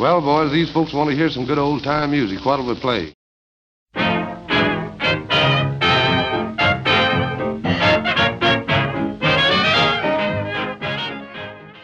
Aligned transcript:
Well, 0.00 0.20
boys, 0.20 0.52
these 0.52 0.70
folks 0.70 0.92
want 0.92 1.10
to 1.10 1.16
hear 1.16 1.28
some 1.28 1.44
good 1.44 1.58
old 1.58 1.82
time 1.82 2.12
music. 2.12 2.44
What'll 2.44 2.68
we 2.68 2.76
play? 2.76 3.12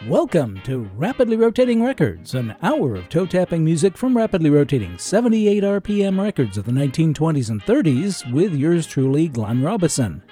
Welcome 0.08 0.60
to 0.62 0.88
Rapidly 0.94 1.36
Rotating 1.36 1.82
Records, 1.82 2.36
an 2.36 2.54
hour 2.62 2.94
of 2.94 3.08
toe 3.08 3.26
tapping 3.26 3.64
music 3.64 3.96
from 3.96 4.16
rapidly 4.16 4.48
rotating 4.48 4.96
78 4.96 5.64
RPM 5.64 6.22
records 6.22 6.56
of 6.56 6.66
the 6.66 6.72
1920s 6.72 7.50
and 7.50 7.60
30s 7.64 8.32
with 8.32 8.54
yours 8.54 8.86
truly, 8.86 9.26
Glenn 9.26 9.60
Robison. 9.60 10.22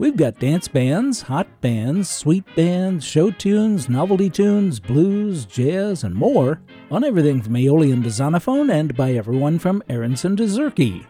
We've 0.00 0.16
got 0.16 0.40
dance 0.40 0.66
bands, 0.66 1.20
hot 1.20 1.46
bands, 1.60 2.08
sweet 2.08 2.46
bands, 2.56 3.04
show 3.04 3.30
tunes, 3.30 3.90
novelty 3.90 4.30
tunes, 4.30 4.80
blues, 4.80 5.44
jazz, 5.44 6.04
and 6.04 6.14
more 6.14 6.62
on 6.90 7.04
everything 7.04 7.42
from 7.42 7.54
Aeolian 7.54 8.02
to 8.04 8.08
Zonophone 8.08 8.72
and 8.72 8.96
by 8.96 9.12
everyone 9.12 9.58
from 9.58 9.82
Aaronson 9.90 10.36
to 10.38 10.44
Zurke. 10.44 11.04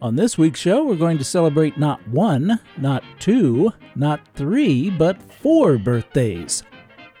On 0.00 0.14
this 0.14 0.38
week's 0.38 0.60
show, 0.60 0.84
we're 0.84 0.94
going 0.94 1.18
to 1.18 1.24
celebrate 1.24 1.76
not 1.76 2.06
one, 2.06 2.60
not 2.78 3.02
two, 3.18 3.72
not 3.96 4.20
three, 4.36 4.90
but 4.90 5.20
four 5.20 5.76
birthdays. 5.76 6.62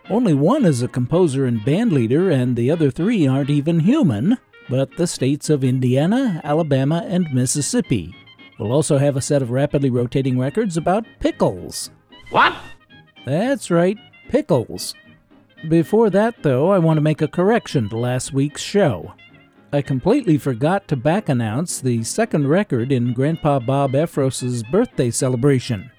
Only 0.08 0.32
one 0.32 0.64
is 0.64 0.82
a 0.82 0.86
composer 0.86 1.44
and 1.44 1.58
bandleader, 1.62 2.32
and 2.32 2.54
the 2.54 2.70
other 2.70 2.92
three 2.92 3.26
aren't 3.26 3.50
even 3.50 3.80
human, 3.80 4.38
but 4.70 4.96
the 4.96 5.08
states 5.08 5.50
of 5.50 5.64
Indiana, 5.64 6.40
Alabama, 6.44 7.04
and 7.08 7.34
Mississippi. 7.34 8.14
We'll 8.58 8.72
also 8.72 8.98
have 8.98 9.16
a 9.16 9.22
set 9.22 9.42
of 9.42 9.50
rapidly 9.50 9.90
rotating 9.90 10.38
records 10.38 10.76
about 10.76 11.06
pickles. 11.20 11.90
What? 12.30 12.54
That's 13.24 13.70
right, 13.70 13.98
pickles. 14.28 14.94
Before 15.68 16.10
that, 16.10 16.42
though, 16.42 16.70
I 16.70 16.78
want 16.78 16.96
to 16.96 17.02
make 17.02 17.22
a 17.22 17.28
correction 17.28 17.88
to 17.88 17.98
last 17.98 18.32
week's 18.32 18.62
show. 18.62 19.14
I 19.72 19.82
completely 19.82 20.38
forgot 20.38 20.86
to 20.88 20.96
back 20.96 21.28
announce 21.28 21.80
the 21.80 22.04
second 22.04 22.48
record 22.48 22.92
in 22.92 23.12
Grandpa 23.12 23.58
Bob 23.58 23.94
Effros's 23.94 24.62
birthday 24.62 25.10
celebration. 25.10 25.90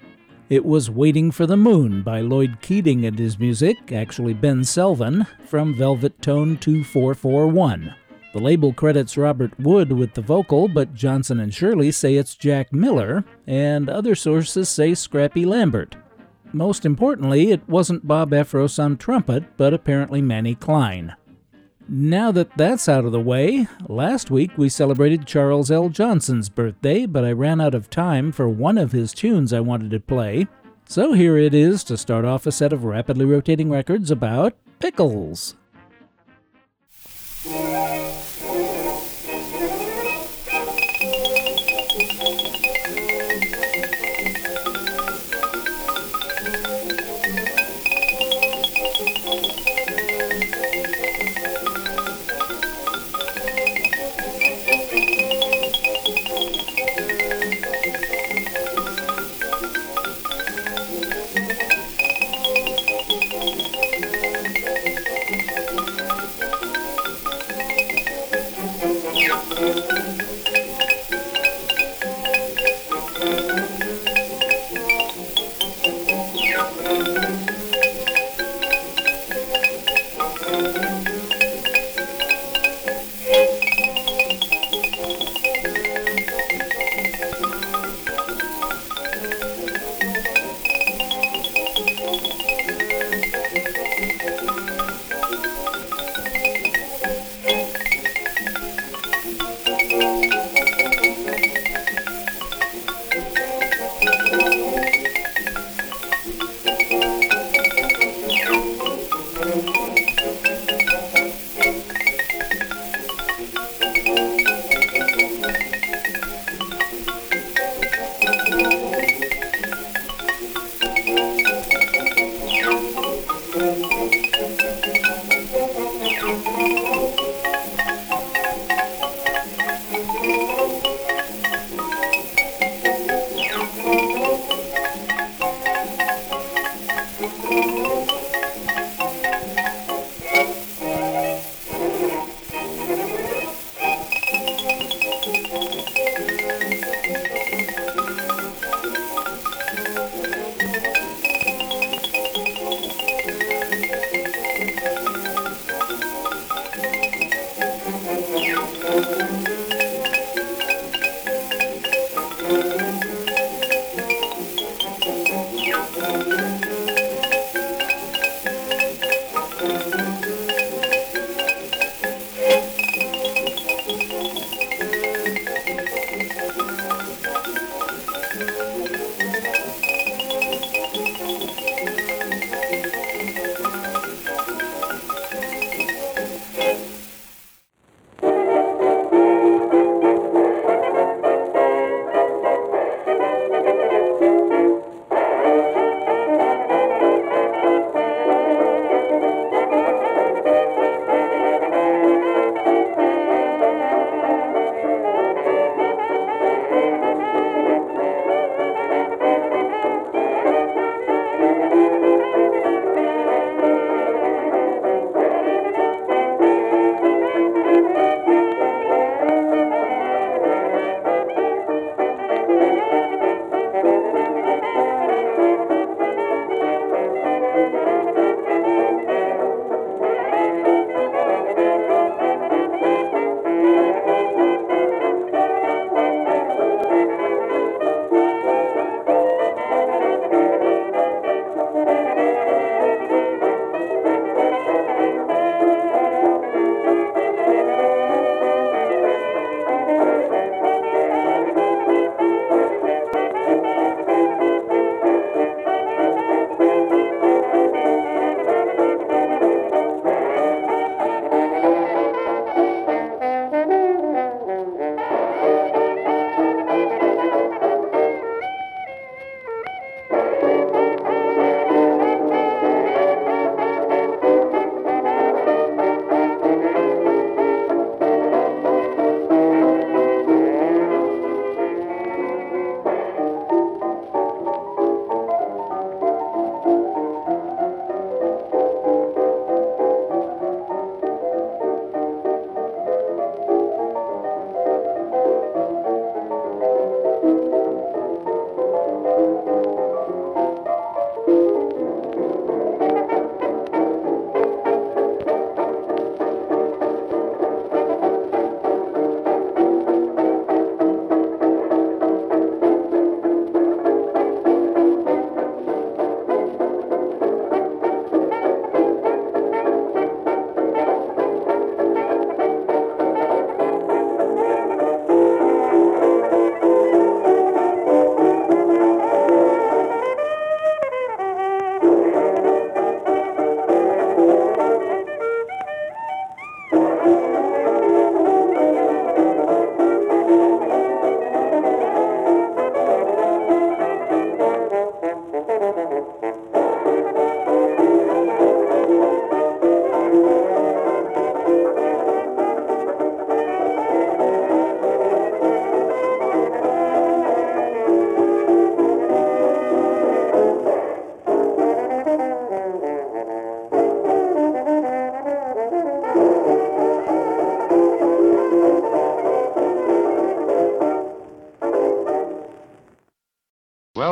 It 0.48 0.64
was 0.64 0.90
Waiting 0.90 1.30
for 1.30 1.46
the 1.46 1.58
Moon 1.58 2.02
by 2.02 2.22
Lloyd 2.22 2.62
Keating 2.62 3.04
and 3.04 3.18
his 3.18 3.38
music, 3.38 3.92
actually 3.92 4.32
Ben 4.32 4.62
Selvin, 4.62 5.26
from 5.46 5.74
Velvet 5.74 6.22
Tone 6.22 6.56
2441. 6.56 7.94
The 8.38 8.44
label 8.44 8.72
credits 8.72 9.16
Robert 9.16 9.58
Wood 9.58 9.90
with 9.90 10.14
the 10.14 10.22
vocal, 10.22 10.68
but 10.68 10.94
Johnson 10.94 11.40
and 11.40 11.52
Shirley 11.52 11.90
say 11.90 12.14
it's 12.14 12.36
Jack 12.36 12.72
Miller, 12.72 13.24
and 13.48 13.90
other 13.90 14.14
sources 14.14 14.68
say 14.68 14.94
Scrappy 14.94 15.44
Lambert. 15.44 15.96
Most 16.52 16.86
importantly, 16.86 17.50
it 17.50 17.68
wasn't 17.68 18.06
Bob 18.06 18.30
Effros 18.30 18.80
on 18.80 18.96
trumpet, 18.96 19.56
but 19.56 19.74
apparently 19.74 20.22
Manny 20.22 20.54
Klein. 20.54 21.16
Now 21.88 22.30
that 22.30 22.56
that's 22.56 22.88
out 22.88 23.04
of 23.04 23.10
the 23.10 23.18
way, 23.18 23.66
last 23.88 24.30
week 24.30 24.52
we 24.56 24.68
celebrated 24.68 25.26
Charles 25.26 25.72
L. 25.72 25.88
Johnson's 25.88 26.48
birthday, 26.48 27.06
but 27.06 27.24
I 27.24 27.32
ran 27.32 27.60
out 27.60 27.74
of 27.74 27.90
time 27.90 28.30
for 28.30 28.48
one 28.48 28.78
of 28.78 28.92
his 28.92 29.12
tunes 29.12 29.52
I 29.52 29.58
wanted 29.58 29.90
to 29.90 29.98
play. 29.98 30.46
So 30.86 31.12
here 31.12 31.36
it 31.36 31.54
is 31.54 31.82
to 31.82 31.96
start 31.96 32.24
off 32.24 32.46
a 32.46 32.52
set 32.52 32.72
of 32.72 32.84
rapidly 32.84 33.24
rotating 33.24 33.68
records 33.68 34.12
about 34.12 34.54
pickles. 34.78 35.56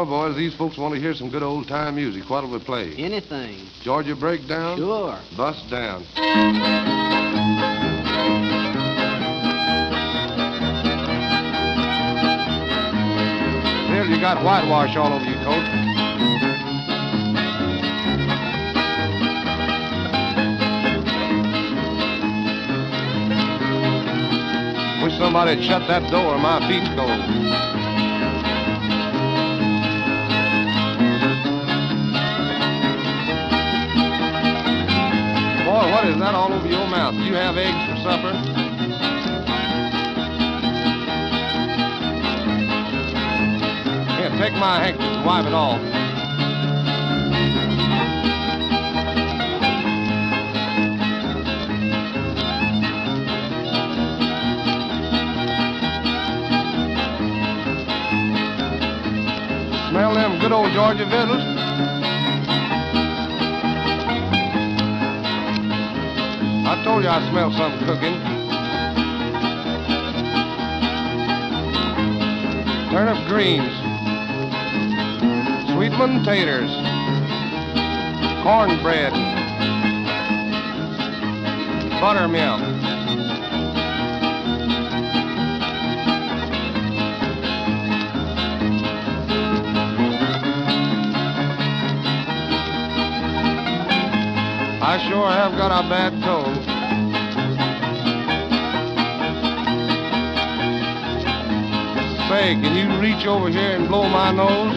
Boys, 0.06 0.36
these 0.36 0.54
folks 0.54 0.76
want 0.78 0.94
to 0.94 1.00
hear 1.00 1.14
some 1.14 1.30
good 1.30 1.42
old 1.42 1.68
time 1.68 1.96
music. 1.96 2.28
What'll 2.30 2.50
we 2.50 2.58
play? 2.58 2.94
Anything. 2.96 3.58
Georgia 3.82 4.14
Breakdown? 4.14 4.78
Sure. 4.78 5.18
Bust 5.36 5.68
Down. 5.70 6.04
Bill, 13.90 14.08
you 14.08 14.20
got 14.20 14.42
whitewash 14.44 14.96
all 14.96 15.12
over 15.12 15.24
your 15.24 15.42
coat. 15.44 15.64
Wish 25.02 25.18
somebody'd 25.18 25.64
shut 25.64 25.86
that 25.88 26.10
door. 26.10 26.38
My 26.38 26.60
feet's 26.68 26.88
cold. 26.96 27.75
What 35.96 36.08
is 36.08 36.18
that 36.18 36.34
all 36.34 36.52
over 36.52 36.68
your 36.68 36.86
mouth? 36.88 37.14
Do 37.14 37.22
you 37.24 37.32
have 37.32 37.56
eggs 37.56 37.72
for 37.88 37.96
supper? 38.04 38.32
Here, 44.12 44.28
take 44.36 44.52
my 44.60 44.78
handkerchief 44.78 45.10
and 45.10 45.24
wipe 45.24 45.46
it 45.46 45.54
off. 45.54 45.80
Smell 59.88 60.12
them 60.12 60.40
good 60.40 60.52
old 60.52 60.72
Georgia 60.74 61.06
victuals? 61.06 61.55
Told 66.96 67.04
you 67.04 67.10
I 67.10 67.30
smell 67.30 67.52
something 67.52 67.86
cooking. 67.86 68.16
Turnip 72.90 73.28
greens, 73.28 73.74
sweet 75.74 75.92
potatoes, 75.92 76.70
cornbread, 78.42 79.12
buttermilk. 82.00 82.62
I 94.82 95.06
sure 95.10 95.28
have 95.28 95.58
got 95.58 95.84
a 95.84 95.88
bad 95.90 96.22
cold. 96.24 96.45
Say, 102.36 102.54
can 102.56 102.76
you 102.76 103.00
reach 103.00 103.26
over 103.26 103.48
here 103.48 103.76
and 103.76 103.88
blow 103.88 104.06
my 104.10 104.30
nose? 104.30 104.76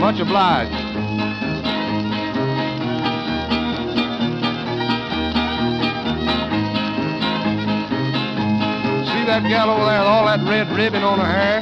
Much 0.00 0.18
obliged. 0.18 0.72
See 9.10 9.24
that 9.26 9.44
gal 9.46 9.68
over 9.68 9.84
there 9.84 9.98
with 9.98 10.08
all 10.08 10.24
that 10.24 10.40
red 10.48 10.66
ribbon 10.74 11.02
on 11.02 11.18
her 11.18 11.26
hair? 11.26 11.60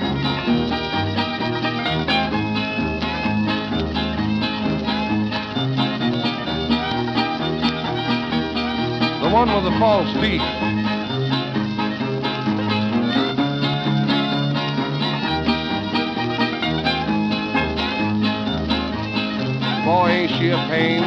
The 9.21 9.35
one 9.35 9.53
with 9.53 9.65
the 9.65 9.77
false 9.81 10.13
teeth. 10.21 10.62
Boy, 20.03 20.09
ain't 20.09 20.31
she 20.33 20.49
a 20.49 20.57
pain. 20.57 21.03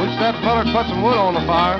Wish 0.00 0.18
that 0.18 0.34
feller'd 0.42 0.66
put 0.74 0.86
some 0.88 1.02
wood 1.04 1.14
on 1.14 1.34
the 1.34 1.40
fire. 1.46 1.78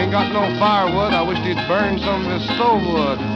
Ain't 0.00 0.10
got 0.10 0.32
no 0.32 0.58
firewood. 0.58 1.12
I 1.12 1.20
wish 1.20 1.36
he'd 1.40 1.56
burn 1.68 1.98
some 1.98 2.24
of 2.24 2.40
this 2.40 2.44
stove 2.56 2.82
wood. 2.86 3.31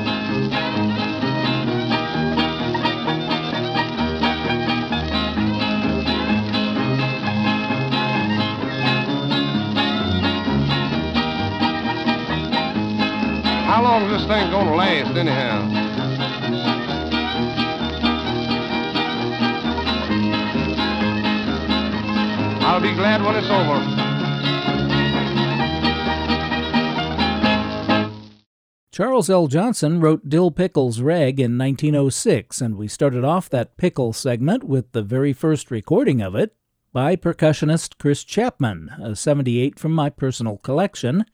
Thing 14.26 14.50
gonna 14.50 14.75
last, 14.75 15.16
anyhow? 15.16 15.62
I'll 22.66 22.80
be 22.80 22.92
glad 22.95 23.23
when 23.25 23.37
it's 23.37 23.49
over. 23.49 24.06
Charles 28.90 29.30
L. 29.30 29.47
Johnson 29.47 30.00
wrote 30.00 30.28
Dill 30.28 30.50
Pickle's 30.50 31.00
Rag 31.00 31.38
in 31.38 31.56
1906, 31.56 32.61
and 32.61 32.76
we 32.76 32.88
started 32.88 33.25
off 33.25 33.49
that 33.50 33.76
pickle 33.76 34.12
segment 34.12 34.64
with 34.64 34.90
the 34.90 35.02
very 35.02 35.33
first 35.33 35.71
recording 35.71 36.21
of 36.21 36.35
it 36.35 36.56
by 36.92 37.14
percussionist 37.14 37.99
Chris 37.99 38.25
Chapman, 38.25 38.90
a 39.00 39.14
78 39.14 39.78
from 39.78 39.92
my 39.92 40.11
personal 40.11 40.56
collection, 40.56 41.26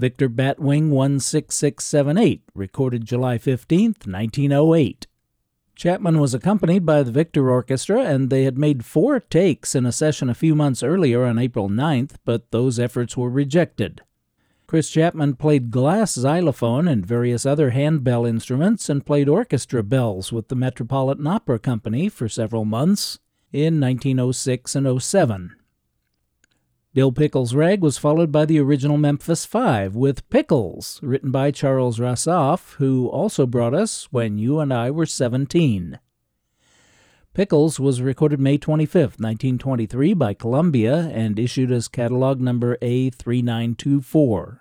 Victor 0.00 0.30
Batwing 0.30 0.88
16678, 1.20 2.42
recorded 2.54 3.04
July 3.04 3.36
15th, 3.36 4.06
1908. 4.06 5.06
Chapman 5.74 6.18
was 6.18 6.32
accompanied 6.32 6.86
by 6.86 7.02
the 7.02 7.12
Victor 7.12 7.50
Orchestra, 7.50 8.00
and 8.00 8.30
they 8.30 8.44
had 8.44 8.56
made 8.56 8.82
four 8.82 9.20
takes 9.20 9.74
in 9.74 9.84
a 9.84 9.92
session 9.92 10.30
a 10.30 10.34
few 10.34 10.54
months 10.54 10.82
earlier 10.82 11.24
on 11.24 11.38
April 11.38 11.68
9th, 11.68 12.12
but 12.24 12.50
those 12.50 12.78
efforts 12.78 13.14
were 13.14 13.28
rejected. 13.28 14.00
Chris 14.66 14.88
Chapman 14.88 15.36
played 15.36 15.70
glass 15.70 16.14
xylophone 16.14 16.88
and 16.88 17.04
various 17.04 17.44
other 17.44 17.68
handbell 17.68 18.24
instruments 18.24 18.88
and 18.88 19.04
played 19.04 19.28
orchestra 19.28 19.82
bells 19.82 20.32
with 20.32 20.48
the 20.48 20.56
Metropolitan 20.56 21.26
Opera 21.26 21.58
Company 21.58 22.08
for 22.08 22.26
several 22.26 22.64
months 22.64 23.18
in 23.52 23.78
1906 23.78 24.74
and 24.76 25.02
07. 25.02 25.56
Dill 26.92 27.12
Pickles' 27.12 27.54
Rag 27.54 27.82
was 27.82 27.98
followed 27.98 28.32
by 28.32 28.44
the 28.44 28.58
original 28.58 28.98
Memphis 28.98 29.46
Five 29.46 29.94
with 29.94 30.28
Pickles, 30.28 30.98
written 31.04 31.30
by 31.30 31.52
Charles 31.52 32.00
Rosoff, 32.00 32.74
who 32.78 33.06
also 33.06 33.46
brought 33.46 33.74
us 33.74 34.08
When 34.10 34.38
You 34.38 34.58
and 34.58 34.74
I 34.74 34.90
Were 34.90 35.06
Seventeen. 35.06 36.00
Pickles 37.32 37.78
was 37.78 38.02
recorded 38.02 38.40
May 38.40 38.58
25, 38.58 39.20
1923 39.20 40.14
by 40.14 40.34
Columbia 40.34 41.08
and 41.14 41.38
issued 41.38 41.70
as 41.70 41.86
catalog 41.86 42.40
number 42.40 42.76
A3924. 42.78 44.58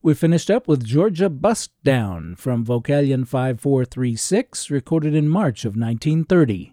We 0.00 0.14
finished 0.14 0.48
up 0.48 0.68
with 0.68 0.84
Georgia 0.84 1.28
Bust 1.28 1.72
Down 1.82 2.36
from 2.36 2.64
Vocalion 2.64 3.26
5436, 3.26 4.70
recorded 4.70 5.12
in 5.16 5.28
March 5.28 5.64
of 5.64 5.74
1930. 5.74 6.71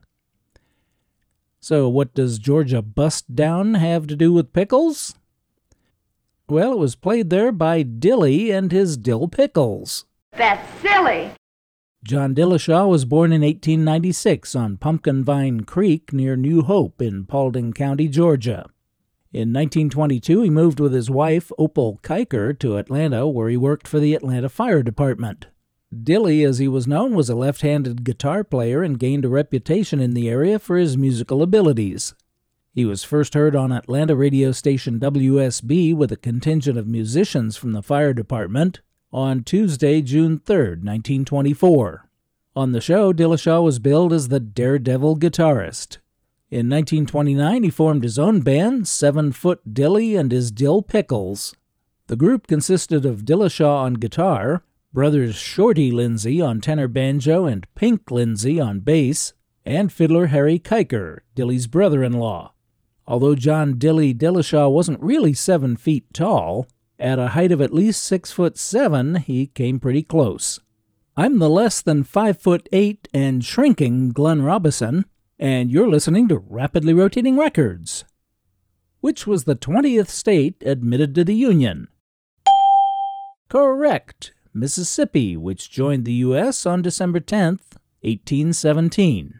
So, 1.59 1.89
what 1.89 2.13
does 2.13 2.39
Georgia 2.39 2.81
Bust 2.81 3.35
Down 3.35 3.73
have 3.73 4.07
to 4.07 4.15
do 4.15 4.31
with 4.31 4.53
pickles? 4.53 5.15
Well, 6.47 6.73
it 6.73 6.79
was 6.79 6.95
played 6.95 7.29
there 7.29 7.51
by 7.51 7.83
Dilly 7.83 8.49
and 8.49 8.71
his 8.71 8.97
Dill 8.97 9.27
Pickles. 9.27 10.05
That's 10.31 10.67
silly. 10.81 11.31
John 12.03 12.33
Dilleshaw 12.33 12.89
was 12.89 13.03
born 13.05 13.31
in 13.33 13.41
1896 13.41 14.55
on 14.55 14.77
Pumpkin 14.77 15.23
Vine 15.23 15.61
Creek 15.61 16.13
near 16.13 16.37
New 16.37 16.61
Hope 16.63 17.01
in 17.01 17.25
Paulding 17.25 17.73
County, 17.73 18.07
Georgia. 18.07 18.65
In 19.31 19.53
1922, 19.53 20.41
he 20.41 20.49
moved 20.49 20.79
with 20.79 20.93
his 20.93 21.11
wife, 21.11 21.51
Opal 21.59 21.99
Kiker, 22.01 22.57
to 22.57 22.77
Atlanta, 22.77 23.27
where 23.27 23.49
he 23.49 23.57
worked 23.57 23.87
for 23.87 23.99
the 23.99 24.15
Atlanta 24.15 24.49
Fire 24.49 24.81
Department. 24.81 25.47
Dilly, 25.91 26.43
as 26.43 26.59
he 26.59 26.67
was 26.67 26.87
known, 26.87 27.15
was 27.15 27.29
a 27.29 27.35
left 27.35 27.61
handed 27.61 28.03
guitar 28.03 28.43
player 28.43 28.83
and 28.83 28.99
gained 28.99 29.25
a 29.25 29.29
reputation 29.29 29.99
in 29.99 30.13
the 30.13 30.29
area 30.29 30.59
for 30.59 30.77
his 30.77 30.97
musical 30.97 31.41
abilities. 31.41 32.13
He 32.73 32.85
was 32.85 33.03
first 33.03 33.33
heard 33.33 33.55
on 33.55 33.71
Atlanta 33.71 34.15
radio 34.15 34.51
station 34.51 34.99
WSB 34.99 35.95
with 35.95 36.11
a 36.11 36.17
contingent 36.17 36.77
of 36.77 36.87
musicians 36.87 37.57
from 37.57 37.71
the 37.71 37.81
fire 37.81 38.13
department 38.13 38.81
on 39.11 39.43
Tuesday, 39.43 40.01
June 40.01 40.39
3, 40.39 40.55
1924. 40.55 42.07
On 42.55 42.71
the 42.71 42.81
show, 42.81 43.11
Dilleshaw 43.11 43.63
was 43.63 43.79
billed 43.79 44.13
as 44.13 44.27
the 44.27 44.39
daredevil 44.39 45.17
guitarist. 45.17 45.97
In 46.51 46.69
1929, 46.69 47.63
he 47.63 47.69
formed 47.69 48.03
his 48.03 48.19
own 48.19 48.41
band, 48.41 48.87
Seven 48.87 49.31
Foot 49.31 49.73
Dilly 49.73 50.15
and 50.15 50.31
his 50.31 50.51
Dill 50.51 50.81
Pickles. 50.81 51.55
The 52.07 52.15
group 52.15 52.47
consisted 52.47 53.05
of 53.05 53.25
Dilleshaw 53.25 53.83
on 53.83 53.95
guitar, 53.95 54.63
brothers 54.91 55.35
Shorty 55.35 55.91
Lindsay 55.91 56.41
on 56.41 56.61
tenor 56.61 56.87
banjo 56.87 57.45
and 57.45 57.67
Pink 57.75 58.09
Lindsay 58.11 58.59
on 58.59 58.79
bass, 58.79 59.33
and 59.65 59.91
fiddler 59.91 60.27
Harry 60.27 60.57
Kiker, 60.59 61.19
Dilly's 61.35 61.67
brother 61.67 62.03
in 62.03 62.13
law. 62.13 62.53
Although 63.07 63.35
John 63.35 63.77
Dilly 63.77 64.13
Dilleshaw 64.13 64.71
wasn't 64.71 65.01
really 65.01 65.33
seven 65.33 65.75
feet 65.75 66.05
tall, 66.13 66.67
at 66.99 67.17
a 67.19 67.29
height 67.29 67.51
of 67.51 67.61
at 67.61 67.73
least 67.73 68.03
six 68.03 68.31
foot 68.31 68.57
seven, 68.57 69.15
he 69.15 69.47
came 69.47 69.79
pretty 69.79 70.03
close. 70.03 70.59
I'm 71.15 71.39
the 71.39 71.49
less 71.49 71.81
than 71.81 72.03
five 72.03 72.39
foot 72.39 72.67
eight 72.71 73.07
and 73.13 73.43
shrinking 73.43 74.09
Glenn 74.09 74.41
Robison, 74.41 75.05
and 75.37 75.71
you're 75.71 75.89
listening 75.89 76.27
to 76.27 76.37
Rapidly 76.37 76.93
Rotating 76.93 77.37
Records. 77.37 78.05
Which 79.01 79.25
was 79.25 79.45
the 79.45 79.55
20th 79.55 80.09
state 80.09 80.61
admitted 80.65 81.15
to 81.15 81.23
the 81.23 81.35
Union? 81.35 81.87
Correct, 83.49 84.33
Mississippi, 84.59 85.37
which 85.37 85.71
joined 85.71 86.05
the 86.05 86.13
U.S. 86.13 86.65
on 86.65 86.81
December 86.81 87.19
10, 87.19 87.59
1817. 88.01 89.39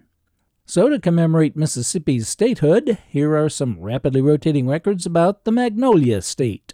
So, 0.66 0.88
to 0.88 1.00
commemorate 1.00 1.56
Mississippi's 1.56 2.28
statehood, 2.28 2.98
here 3.08 3.36
are 3.36 3.50
some 3.50 3.80
rapidly 3.80 4.22
rotating 4.22 4.68
records 4.68 5.06
about 5.06 5.44
the 5.44 5.52
Magnolia 5.52 6.22
State. 6.22 6.74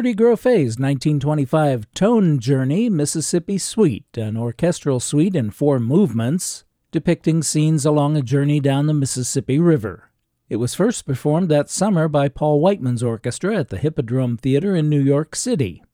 Ferde 0.00 0.16
Grofé's 0.16 0.78
1925 0.78 1.92
Tone 1.92 2.38
Journey 2.38 2.88
Mississippi 2.88 3.58
Suite, 3.58 4.16
an 4.16 4.34
orchestral 4.34 4.98
suite 4.98 5.36
in 5.36 5.50
four 5.50 5.78
movements, 5.78 6.64
depicting 6.90 7.42
scenes 7.42 7.84
along 7.84 8.16
a 8.16 8.22
journey 8.22 8.60
down 8.60 8.86
the 8.86 8.94
Mississippi 8.94 9.58
River. 9.58 10.10
It 10.48 10.56
was 10.56 10.74
first 10.74 11.04
performed 11.04 11.50
that 11.50 11.68
summer 11.68 12.08
by 12.08 12.30
Paul 12.30 12.60
Whiteman's 12.60 13.02
orchestra 13.02 13.58
at 13.58 13.68
the 13.68 13.76
Hippodrome 13.76 14.38
Theater 14.38 14.74
in 14.74 14.88
New 14.88 15.02
York 15.02 15.36
City. 15.36 15.84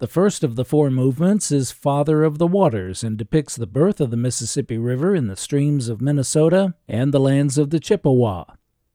The 0.00 0.08
first 0.08 0.42
of 0.42 0.56
the 0.56 0.64
four 0.64 0.90
movements 0.90 1.52
is 1.52 1.70
Father 1.70 2.24
of 2.24 2.38
the 2.38 2.48
Waters 2.48 3.04
and 3.04 3.16
depicts 3.16 3.54
the 3.54 3.68
birth 3.68 4.00
of 4.00 4.10
the 4.10 4.16
Mississippi 4.16 4.76
River 4.76 5.14
in 5.14 5.28
the 5.28 5.36
streams 5.36 5.88
of 5.88 6.00
Minnesota 6.00 6.74
and 6.88 7.14
the 7.14 7.20
lands 7.20 7.58
of 7.58 7.70
the 7.70 7.78
Chippewa. 7.78 8.42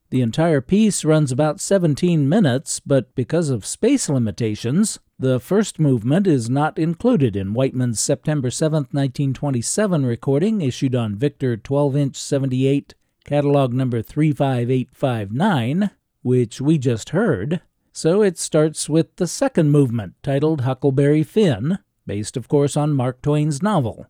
The 0.09 0.21
entire 0.21 0.61
piece 0.61 1.03
runs 1.03 1.33
about 1.33 1.59
17 1.59 2.29
minutes, 2.29 2.79
but 2.79 3.13
because 3.13 3.49
of 3.49 3.65
space 3.65 4.07
limitations, 4.07 4.99
the 5.19 5.37
first 5.37 5.79
movement 5.79 6.27
is 6.27 6.49
not 6.49 6.79
included 6.79 7.35
in 7.35 7.53
Whiteman's 7.53 7.99
September 7.99 8.49
7, 8.49 8.87
1927 8.91 10.05
recording 10.05 10.61
issued 10.61 10.95
on 10.95 11.17
Victor 11.17 11.57
12 11.57 11.97
inch 11.97 12.15
78, 12.15 12.95
catalog 13.25 13.73
number 13.73 14.01
35859, 14.01 15.89
which 16.21 16.61
we 16.61 16.77
just 16.77 17.09
heard. 17.09 17.59
So 17.91 18.21
it 18.21 18.37
starts 18.37 18.87
with 18.87 19.13
the 19.17 19.27
second 19.27 19.71
movement, 19.71 20.13
titled 20.23 20.61
Huckleberry 20.61 21.23
Finn, 21.23 21.79
based, 22.05 22.37
of 22.37 22.47
course, 22.47 22.77
on 22.77 22.93
Mark 22.93 23.21
Twain's 23.21 23.61
novel. 23.61 24.07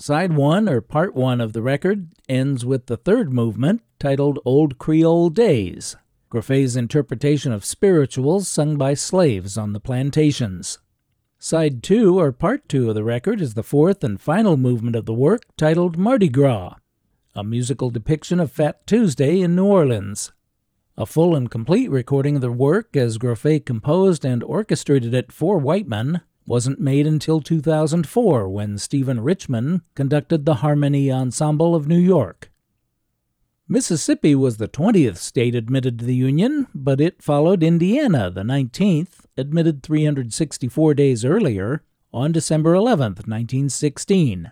Side 0.00 0.34
1, 0.34 0.68
or 0.68 0.80
Part 0.80 1.16
1 1.16 1.40
of 1.40 1.54
the 1.54 1.60
record, 1.60 2.10
ends 2.28 2.64
with 2.64 2.86
the 2.86 2.96
third 2.96 3.32
movement, 3.32 3.82
titled 3.98 4.38
Old 4.44 4.78
Creole 4.78 5.28
Days, 5.28 5.96
Grofé's 6.30 6.76
interpretation 6.76 7.50
of 7.50 7.64
spirituals 7.64 8.46
sung 8.46 8.76
by 8.76 8.94
slaves 8.94 9.58
on 9.58 9.72
the 9.72 9.80
plantations. 9.80 10.78
Side 11.40 11.82
2, 11.82 12.16
or 12.16 12.30
Part 12.30 12.68
2 12.68 12.90
of 12.90 12.94
the 12.94 13.02
record, 13.02 13.40
is 13.40 13.54
the 13.54 13.64
fourth 13.64 14.04
and 14.04 14.20
final 14.20 14.56
movement 14.56 14.94
of 14.94 15.04
the 15.04 15.12
work, 15.12 15.42
titled 15.56 15.98
Mardi 15.98 16.28
Gras, 16.28 16.76
a 17.34 17.42
musical 17.42 17.90
depiction 17.90 18.38
of 18.38 18.52
Fat 18.52 18.86
Tuesday 18.86 19.40
in 19.40 19.56
New 19.56 19.66
Orleans. 19.66 20.32
A 20.96 21.06
full 21.06 21.34
and 21.34 21.50
complete 21.50 21.90
recording 21.90 22.36
of 22.36 22.40
the 22.40 22.52
work, 22.52 22.96
as 22.96 23.18
Groffet 23.18 23.66
composed 23.66 24.24
and 24.24 24.44
orchestrated 24.44 25.12
it 25.12 25.32
for 25.32 25.58
Whiteman, 25.58 26.20
wasn't 26.48 26.80
made 26.80 27.06
until 27.06 27.40
2004 27.40 28.48
when 28.48 28.78
Steven 28.78 29.20
Richman 29.20 29.82
conducted 29.94 30.46
the 30.46 30.56
Harmonie 30.56 31.12
Ensemble 31.12 31.74
of 31.74 31.86
New 31.86 31.98
York. 31.98 32.50
Mississippi 33.68 34.34
was 34.34 34.56
the 34.56 34.66
20th 34.66 35.18
state 35.18 35.54
admitted 35.54 35.98
to 35.98 36.06
the 36.06 36.16
Union, 36.16 36.66
but 36.74 37.02
it 37.02 37.22
followed 37.22 37.62
Indiana, 37.62 38.30
the 38.30 38.40
19th, 38.40 39.26
admitted 39.36 39.82
364 39.82 40.94
days 40.94 41.22
earlier, 41.22 41.82
on 42.14 42.32
December 42.32 42.74
11, 42.74 43.12
1916. 43.26 44.50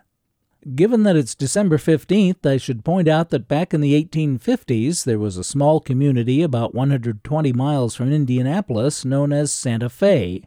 Given 0.75 1.01
that 1.01 1.15
it's 1.15 1.33
December 1.33 1.77
15th, 1.77 2.45
I 2.45 2.57
should 2.57 2.85
point 2.85 3.07
out 3.07 3.29
that 3.29 3.47
back 3.47 3.73
in 3.73 3.81
the 3.81 3.99
1850s 4.03 5.03
there 5.03 5.17
was 5.17 5.37
a 5.37 5.43
small 5.43 5.79
community 5.79 6.43
about 6.43 6.75
120 6.75 7.53
miles 7.53 7.95
from 7.95 8.13
Indianapolis 8.13 9.03
known 9.03 9.33
as 9.33 9.51
Santa 9.51 9.89
Fe. 9.89 10.43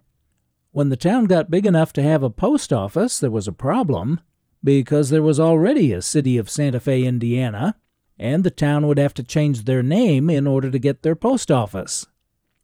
When 0.73 0.89
the 0.89 0.97
town 0.97 1.25
got 1.25 1.51
big 1.51 1.67
enough 1.67 1.93
to 1.95 2.03
have 2.03 2.23
a 2.23 2.31
post 2.31 2.73
office, 2.73 3.19
there 3.19 3.31
was 3.31 3.49
a 3.49 3.53
problem, 3.53 4.21
because 4.63 5.11
there 5.11 5.23
was 5.23 5.41
already 5.41 5.93
a 5.93 6.01
city 6.01 6.39
of 6.39 6.49
Santa 6.49 6.79
Fe, 6.79 7.05
Indiana, 7.05 7.75
and 8.17 8.45
the 8.45 8.53
town 8.53 8.87
would 8.87 8.99
have 8.99 9.13
to 9.15 9.25
change 9.25 9.65
their 9.65 9.83
name 9.83 10.31
in 10.31 10.47
order 10.47 10.71
to 10.71 10.79
get 10.79 11.03
their 11.03 11.17
post 11.17 11.51
office. 11.51 12.07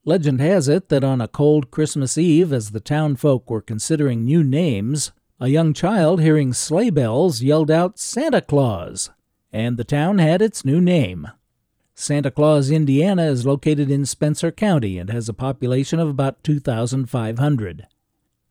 Legend 0.05 0.41
has 0.41 0.69
it 0.69 0.89
that 0.89 1.03
on 1.03 1.21
a 1.21 1.27
cold 1.27 1.73
Christmas 1.73 2.17
Eve, 2.17 2.53
as 2.53 2.71
the 2.71 2.79
town 2.79 3.17
folk 3.17 3.51
were 3.51 3.61
considering 3.61 4.25
new 4.25 4.45
names, 4.45 5.11
a 5.41 5.49
young 5.49 5.73
child 5.73 6.21
hearing 6.21 6.53
sleigh 6.53 6.91
bells 6.91 7.43
yelled 7.43 7.73
out 7.73 7.99
Santa 7.99 8.41
Claus, 8.41 9.11
and 9.53 9.77
the 9.77 9.85
town 9.85 10.19
had 10.19 10.41
its 10.41 10.65
new 10.65 10.81
name. 10.81 11.27
Santa 11.93 12.31
Claus, 12.31 12.71
Indiana 12.71 13.25
is 13.25 13.45
located 13.45 13.91
in 13.91 14.07
Spencer 14.07 14.53
County 14.53 14.97
and 14.97 15.11
has 15.11 15.29
a 15.29 15.35
population 15.35 15.99
of 15.99 16.09
about 16.09 16.45
2,500. 16.45 17.89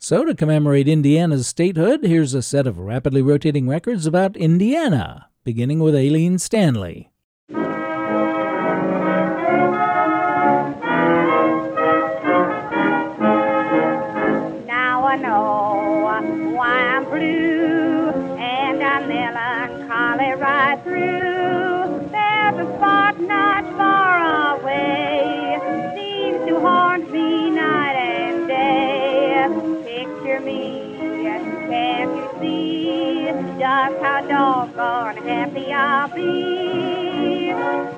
So, 0.05 0.23
to 0.23 0.35
commemorate 0.35 0.87
Indiana's 0.87 1.47
statehood, 1.47 2.03
here's 2.03 2.35
a 2.35 2.43
set 2.43 2.67
of 2.67 2.77
rapidly 2.77 3.23
rotating 3.23 3.67
records 3.67 4.05
about 4.05 4.37
Indiana, 4.37 5.31
beginning 5.43 5.79
with 5.79 5.95
Aileen 5.95 6.37
Stanley. 6.37 7.09
Now 7.49 7.65
I 15.07 15.15
know 15.15 16.53
why 16.55 16.67
I'm 16.67 17.05
blue 17.05 18.11
and 18.37 18.83
I'm 18.83 19.07
melancholy 19.07 20.33
right 20.39 20.79
through. 20.83 22.09
There's 22.11 22.67
a 22.67 22.77
spot 22.77 23.19
not 23.21 23.54
just 33.65 33.97
how 34.03 34.21
doggone 34.21 35.17
happy 35.25 35.73
I'll 35.73 36.07
be? 36.13 37.49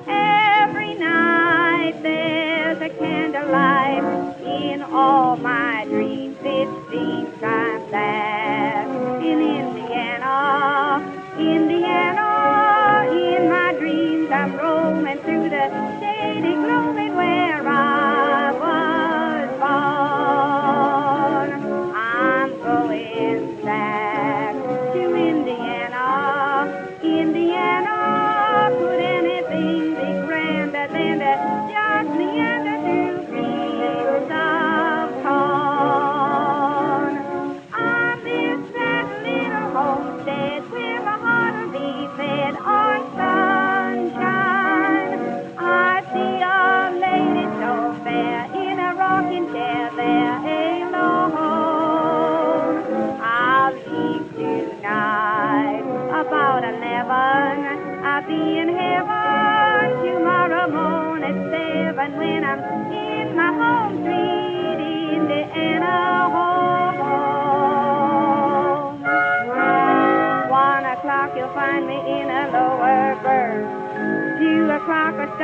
Every 0.08 0.94
night 0.94 1.92
there's 2.02 2.80
a 2.80 2.88
candlelight 2.88 4.02
in 4.42 4.80
all 4.80 5.36
my 5.36 5.84
dreams. 5.84 6.38
It 6.40 6.70
seems 6.90 7.42
I'm 7.42 7.90
back 7.90 8.86
in 9.22 9.38
Indiana, 9.60 11.04
Indiana. 11.38 11.77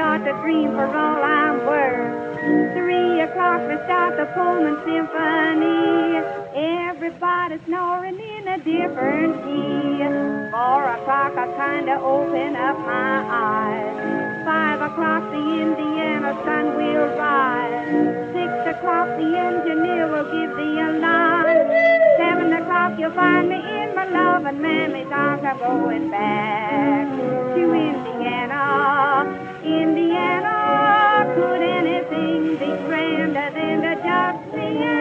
Start 0.04 0.22
to 0.22 0.32
dream 0.42 0.68
for 0.76 0.84
all 0.84 1.24
I'm 1.24 1.64
worth. 1.64 2.76
Three 2.76 3.22
o'clock 3.24 3.64
I 3.72 3.76
start 3.88 4.12
the 4.20 4.26
Pullman 4.36 4.76
Symphony. 4.84 6.20
Everybody 6.92 7.56
snoring 7.64 8.20
in 8.20 8.44
a 8.48 8.58
different 8.58 9.32
key. 9.48 10.04
Four 10.52 10.84
o'clock 10.92 11.32
I 11.40 11.46
kinda 11.56 11.96
open 12.04 12.52
up 12.54 12.76
my 12.84 13.16
eyes. 13.48 14.44
Five 14.44 14.80
o'clock 14.88 15.22
the 15.32 15.44
Indiana 15.64 16.36
sun 16.44 16.76
will 16.76 17.08
rise. 17.16 17.88
Six 18.36 18.52
o'clock 18.76 19.08
the 19.16 19.30
engineer 19.48 20.04
will 20.12 20.28
give 20.36 20.52
the 20.60 20.72
alarm. 20.84 21.56
Seven 22.20 22.52
o'clock 22.52 22.92
you'll 22.98 23.16
find 23.16 23.48
me 23.48 23.56
in 23.56 23.94
my 23.94 24.04
love 24.04 24.44
and 24.44 24.60
mammy's 24.60 25.10
arms. 25.10 25.42
I'm 25.44 25.58
going 25.58 26.10
back 26.10 27.08
to 27.56 27.62
Indiana, 27.72 28.60
Indiana. 29.82 30.54
Could 31.34 31.62
anything 31.62 32.56
be 32.58 32.70
grander 32.86 33.50
than 33.56 33.82
to 33.82 33.94
just 34.08 34.54
meander 34.56 34.93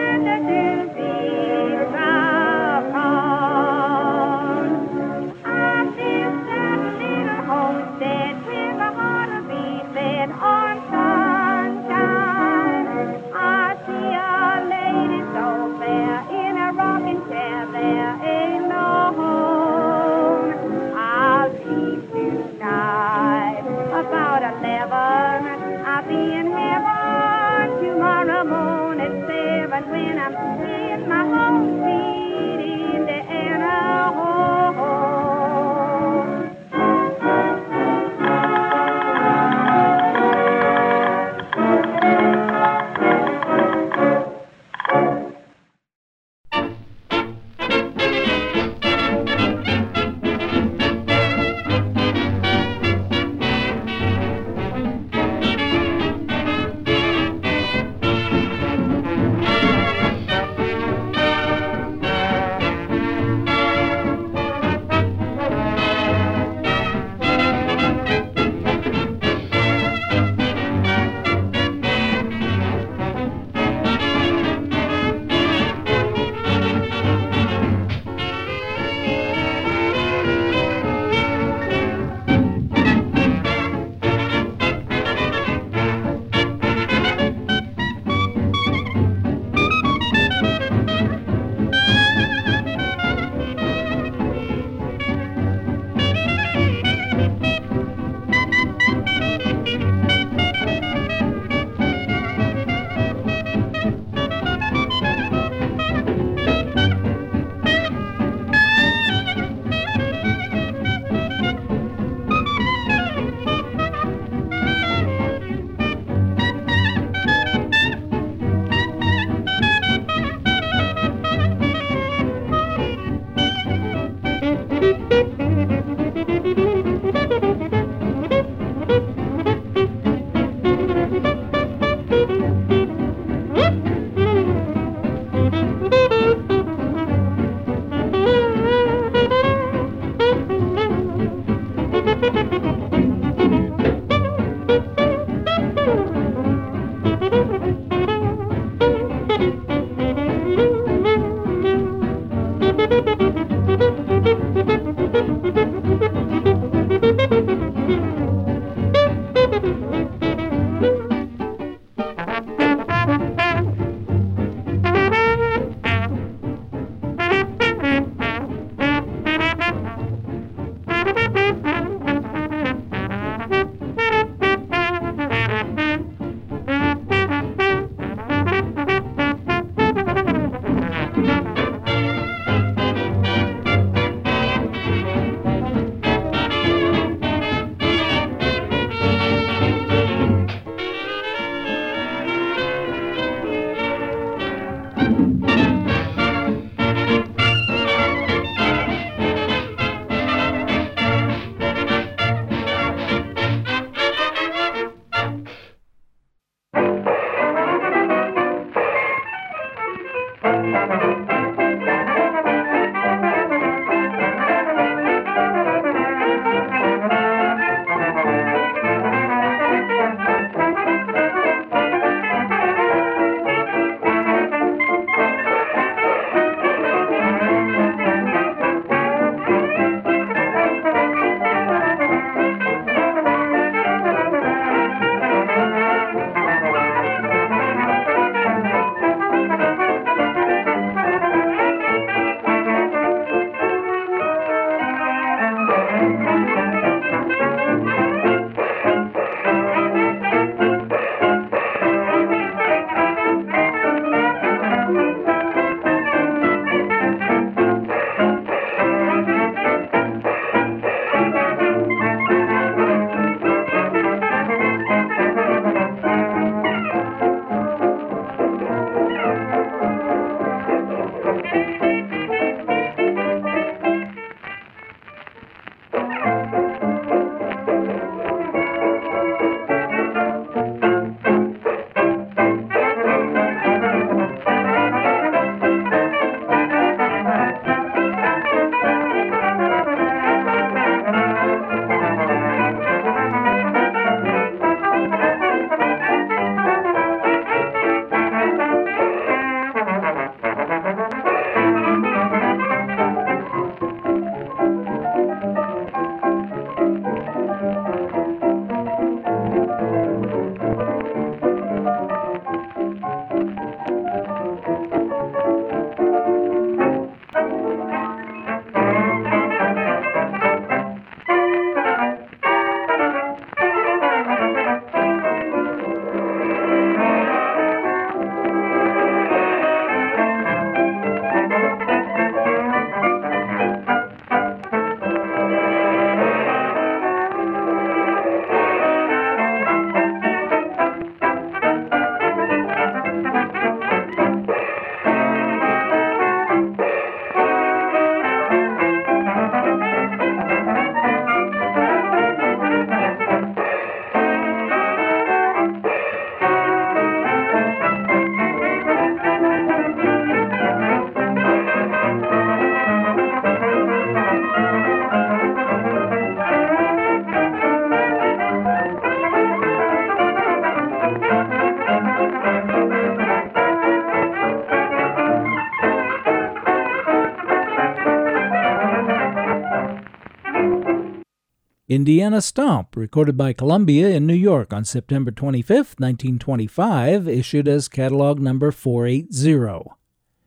Indiana 381.94 382.42
Stomp, 382.42 382.96
recorded 382.96 383.36
by 383.36 383.52
Columbia 383.52 384.08
in 384.08 384.26
New 384.26 384.34
York 384.34 384.72
on 384.72 384.84
September 384.84 385.30
25, 385.30 385.94
1925, 385.98 387.28
issued 387.28 387.68
as 387.68 387.86
catalog 387.86 388.40
number 388.40 388.72
480. 388.72 389.90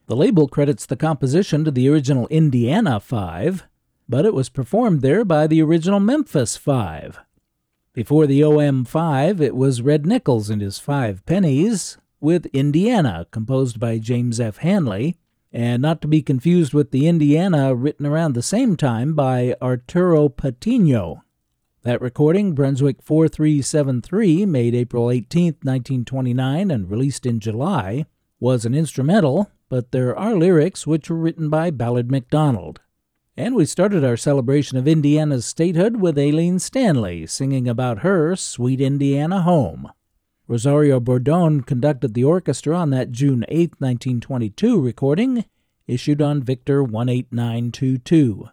The 0.08 0.16
label 0.16 0.50
credits 0.50 0.86
the 0.86 0.98
composition 0.98 1.64
to 1.64 1.72
the 1.72 1.88
original 1.88 2.28
Indiana 2.28 3.00
5, 3.00 3.66
but 4.10 4.26
it 4.26 4.34
was 4.34 4.50
performed 4.50 5.02
there 5.02 5.24
by 5.24 5.48
the 5.48 5.62
original 5.62 6.02
Memphis 6.02 6.58
5. 6.58 7.20
Before 7.94 8.28
the 8.28 8.44
OM 8.44 8.84
5, 8.84 9.40
it 9.40 9.56
was 9.56 9.82
Red 9.82 10.06
Nichols 10.06 10.50
and 10.50 10.62
his 10.62 10.80
Five 10.80 11.26
Pennies, 11.26 11.98
with 12.20 12.48
Indiana, 12.48 13.26
composed 13.32 13.80
by 13.80 14.00
James 14.00 14.42
F. 14.42 14.58
Hanley, 14.58 15.16
and 15.54 15.82
not 15.82 16.02
to 16.02 16.10
be 16.10 16.22
confused 16.22 16.74
with 16.74 16.92
the 16.92 17.08
Indiana 17.08 17.74
written 17.74 18.06
around 18.06 18.34
the 18.34 18.42
same 18.42 18.76
time 18.76 19.14
by 19.14 19.56
Arturo 19.62 20.28
Patino. 20.28 21.24
That 21.88 22.02
recording, 22.02 22.52
Brunswick 22.52 23.02
4373, 23.02 24.45
made 24.45 24.76
April 24.76 25.10
18, 25.10 25.60
1929, 25.63 26.69
and 26.69 26.91
released 26.91 27.26
in 27.26 27.39
July, 27.39 28.06
was 28.41 28.65
an 28.65 28.76
instrumental, 28.76 29.50
but 29.69 29.93
there 29.93 30.13
are 30.13 30.36
lyrics 30.36 30.86
which 30.86 31.10
were 31.10 31.15
written 31.15 31.50
by 31.50 31.71
Ballard 31.71 32.12
MacDonald. 32.12 32.82
And 33.38 33.56
we 33.56 33.63
started 33.63 34.04
our 34.04 34.17
celebration 34.17 34.78
of 34.78 34.86
Indiana's 34.86 35.45
statehood 35.45 36.02
with 36.02 36.19
Aileen 36.19 36.60
Stanley 36.60 37.26
singing 37.26 37.69
about 37.69 38.00
her 38.00 38.36
Sweet 38.36 38.82
Indiana 38.82 39.43
Home. 39.43 39.89
Rosario 40.45 41.00
Bourdon 41.00 41.62
conducted 41.62 42.15
the 42.15 42.26
orchestra 42.26 42.76
on 42.76 42.89
that 42.89 43.13
June 43.13 43.45
8, 43.47 43.80
1922 43.80 44.82
recording, 44.82 45.45
issued 45.88 46.21
on 46.21 46.43
Victor 46.43 46.82
18922. 46.82 48.50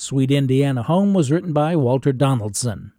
Sweet 0.00 0.30
Indiana 0.30 0.82
Home 0.84 1.12
was 1.12 1.30
written 1.30 1.52
by 1.52 1.76
Walter 1.76 2.10
Donaldson. 2.10 2.94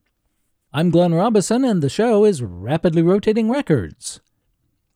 I'm 0.71 0.91
Glenn 0.91 1.15
Robison, 1.15 1.65
and 1.65 1.81
the 1.81 1.89
show 1.89 2.25
is 2.25 2.43
Rapidly 2.43 3.01
Rotating 3.01 3.49
Records. 3.49 4.19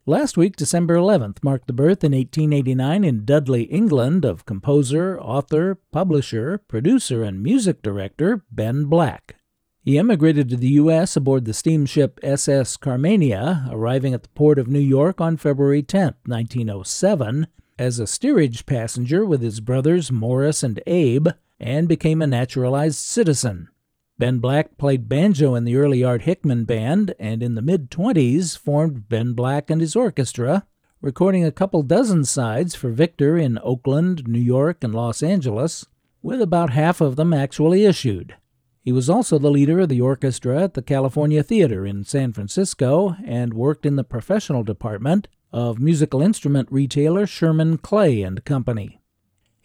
Last 0.06 0.38
week, 0.38 0.56
December 0.56 0.98
11th, 0.98 1.44
marked 1.44 1.66
the 1.66 1.74
birth 1.74 2.04
in 2.04 2.12
1889 2.12 3.04
in 3.04 3.26
Dudley, 3.26 3.64
England, 3.64 4.24
of 4.24 4.46
composer, 4.46 5.20
author, 5.20 5.80
publisher, 5.92 6.60
producer, 6.68 7.24
and 7.24 7.42
music 7.42 7.82
director 7.82 8.44
Ben 8.52 8.86
Black. 8.86 9.38
He 9.82 9.98
emigrated 9.98 10.48
to 10.50 10.58
the 10.58 10.74
U.S. 10.74 11.16
aboard 11.16 11.46
the 11.46 11.56
steamship 11.56 12.20
SS 12.22 12.78
Carmania, 12.78 13.68
arriving 13.72 14.14
at 14.14 14.22
the 14.22 14.30
port 14.30 14.60
of 14.60 14.68
New 14.68 14.78
York 14.78 15.20
on 15.20 15.38
February 15.38 15.82
10, 15.82 16.14
1907, 16.28 17.48
as 17.80 17.98
a 17.98 18.06
steerage 18.06 18.68
passenger 18.68 19.26
with 19.26 19.42
his 19.42 19.60
brothers 19.60 20.12
Morris 20.12 20.62
and 20.62 20.80
Abe, 20.86 21.30
and 21.60 21.88
became 21.88 22.22
a 22.22 22.28
naturalized 22.28 22.98
citizen. 22.98 23.70
Ben 24.18 24.40
Black 24.40 24.78
played 24.78 25.10
banjo 25.10 25.56
in 25.56 25.66
the 25.66 25.76
early 25.76 26.04
Art 26.04 26.22
Hickman 26.22 26.64
band, 26.64 27.14
and 27.20 27.44
in 27.44 27.56
the 27.56 27.62
mid 27.62 27.92
20s 27.92 28.58
formed 28.58 29.10
Ben 29.10 29.34
Black 29.34 29.70
and 29.70 29.82
his 29.82 29.96
orchestra, 29.96 30.66
recording 31.02 31.44
a 31.44 31.52
couple 31.52 31.84
dozen 31.84 32.24
sides 32.24 32.76
for 32.76 32.92
Victor 32.92 33.38
in 33.38 33.60
Oakland, 33.62 34.28
New 34.28 34.40
York, 34.40 34.84
and 34.84 34.96
Los 34.96 35.22
Angeles, 35.22 35.86
with 36.22 36.42
about 36.42 36.70
half 36.70 37.02
of 37.02 37.18
them 37.18 37.34
actually 37.34 37.86
issued. 37.86 38.36
He 38.82 38.92
was 38.92 39.10
also 39.10 39.38
the 39.38 39.52
leader 39.52 39.80
of 39.80 39.90
the 39.90 40.02
orchestra 40.02 40.64
at 40.64 40.76
the 40.76 40.82
California 40.82 41.44
Theater 41.44 41.86
in 41.86 42.04
San 42.04 42.34
Francisco 42.34 43.16
and 43.26 43.54
worked 43.54 43.86
in 43.86 43.96
the 43.96 44.04
professional 44.04 44.64
department 44.64 45.28
of 45.52 45.80
musical 45.80 46.22
instrument 46.22 46.68
retailer 46.72 47.26
Sherman 47.26 47.80
Clay 47.80 48.22
and 48.22 48.46
Company. 48.46 49.02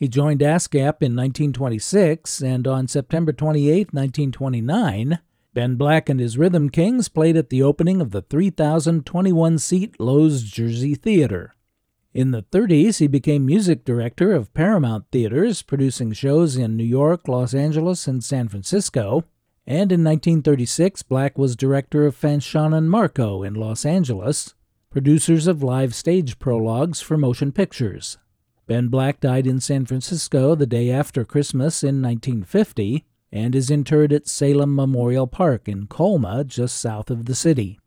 He 0.00 0.08
joined 0.08 0.40
ASCAP 0.40 1.02
in 1.02 1.14
1926, 1.14 2.40
and 2.40 2.66
on 2.66 2.88
September 2.88 3.34
28, 3.34 3.92
1929, 3.92 5.18
Ben 5.52 5.74
Black 5.74 6.08
and 6.08 6.18
his 6.18 6.38
Rhythm 6.38 6.70
Kings 6.70 7.10
played 7.10 7.36
at 7.36 7.50
the 7.50 7.62
opening 7.62 8.00
of 8.00 8.10
the 8.10 8.22
3,021 8.22 9.58
seat 9.58 10.00
Loew's 10.00 10.42
Jersey 10.42 10.94
Theater. 10.94 11.54
In 12.14 12.30
the 12.30 12.44
30s, 12.44 12.98
he 12.98 13.08
became 13.08 13.44
music 13.44 13.84
director 13.84 14.32
of 14.32 14.54
Paramount 14.54 15.04
Theaters, 15.12 15.60
producing 15.60 16.14
shows 16.14 16.56
in 16.56 16.78
New 16.78 16.82
York, 16.82 17.28
Los 17.28 17.52
Angeles, 17.52 18.08
and 18.08 18.24
San 18.24 18.48
Francisco. 18.48 19.24
And 19.66 19.92
in 19.92 20.02
1936, 20.02 21.02
Black 21.02 21.36
was 21.36 21.54
director 21.54 22.06
of 22.06 22.18
Fanchon 22.18 22.74
and 22.74 22.90
Marco 22.90 23.42
in 23.42 23.52
Los 23.52 23.84
Angeles, 23.84 24.54
producers 24.88 25.46
of 25.46 25.62
live 25.62 25.94
stage 25.94 26.38
prologues 26.38 27.02
for 27.02 27.18
motion 27.18 27.52
pictures. 27.52 28.16
Ben 28.70 28.86
Black 28.86 29.18
died 29.18 29.48
in 29.48 29.58
San 29.58 29.84
Francisco 29.84 30.54
the 30.54 30.64
day 30.64 30.92
after 30.92 31.24
Christmas 31.24 31.82
in 31.82 32.00
1950 32.00 33.04
and 33.32 33.52
is 33.56 33.68
interred 33.68 34.12
at 34.12 34.28
Salem 34.28 34.76
Memorial 34.76 35.26
Park 35.26 35.68
in 35.68 35.88
Colma, 35.88 36.44
just 36.44 36.76
south 36.76 37.10
of 37.10 37.24
the 37.24 37.34
city. 37.34 37.80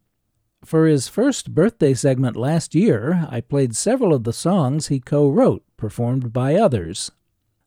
For 0.66 0.86
his 0.86 1.08
first 1.08 1.54
birthday 1.54 1.94
segment 1.94 2.36
last 2.36 2.76
year, 2.76 3.30
I 3.32 3.40
played 3.40 3.78
several 3.78 4.14
of 4.14 4.26
the 4.26 4.34
songs 4.34 4.90
he 4.90 5.00
co 5.00 5.30
wrote, 5.30 5.64
performed 5.78 6.34
by 6.34 6.56
others. 6.56 7.12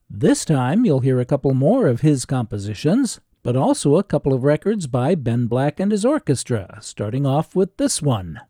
This 0.07 0.45
time, 0.45 0.85
you'll 0.85 0.99
hear 0.99 1.19
a 1.19 1.25
couple 1.25 1.55
more 1.55 1.87
of 1.87 2.01
his 2.01 2.23
compositions, 2.23 3.19
but 3.41 3.57
also 3.57 3.95
a 3.95 4.03
couple 4.03 4.31
of 4.31 4.43
records 4.43 4.85
by 4.85 5.15
Ben 5.15 5.47
Black 5.47 5.79
and 5.79 5.91
his 5.91 6.05
orchestra, 6.05 6.77
starting 6.81 7.25
off 7.25 7.55
with 7.55 7.77
this 7.77 7.99
one. 7.99 8.41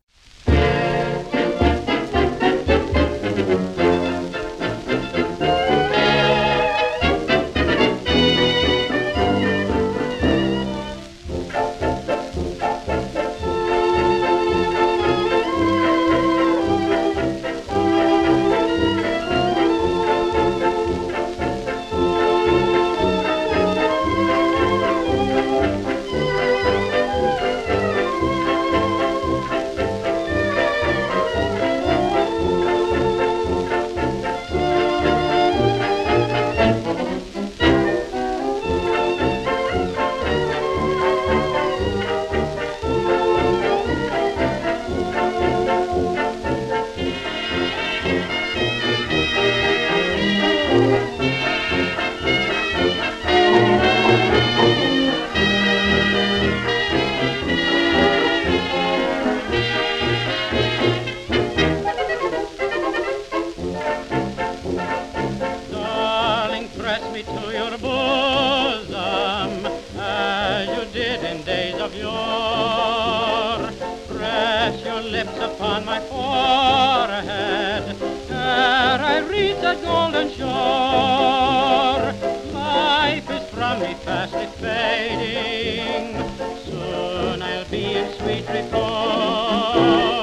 my 75.99 76.05
forehead 76.09 77.95
ere 78.29 79.01
I 79.01 79.19
reach 79.27 79.57
that 79.61 79.81
golden 79.81 80.29
shore. 80.29 82.13
Life 82.53 83.29
is 83.31 83.49
from 83.49 83.79
me 83.79 83.95
fastly 84.05 84.47
fading. 84.61 86.17
Soon 86.65 87.41
I'll 87.41 87.65
be 87.65 87.95
in 87.95 88.13
sweet 88.19 88.47
repose. 88.49 90.16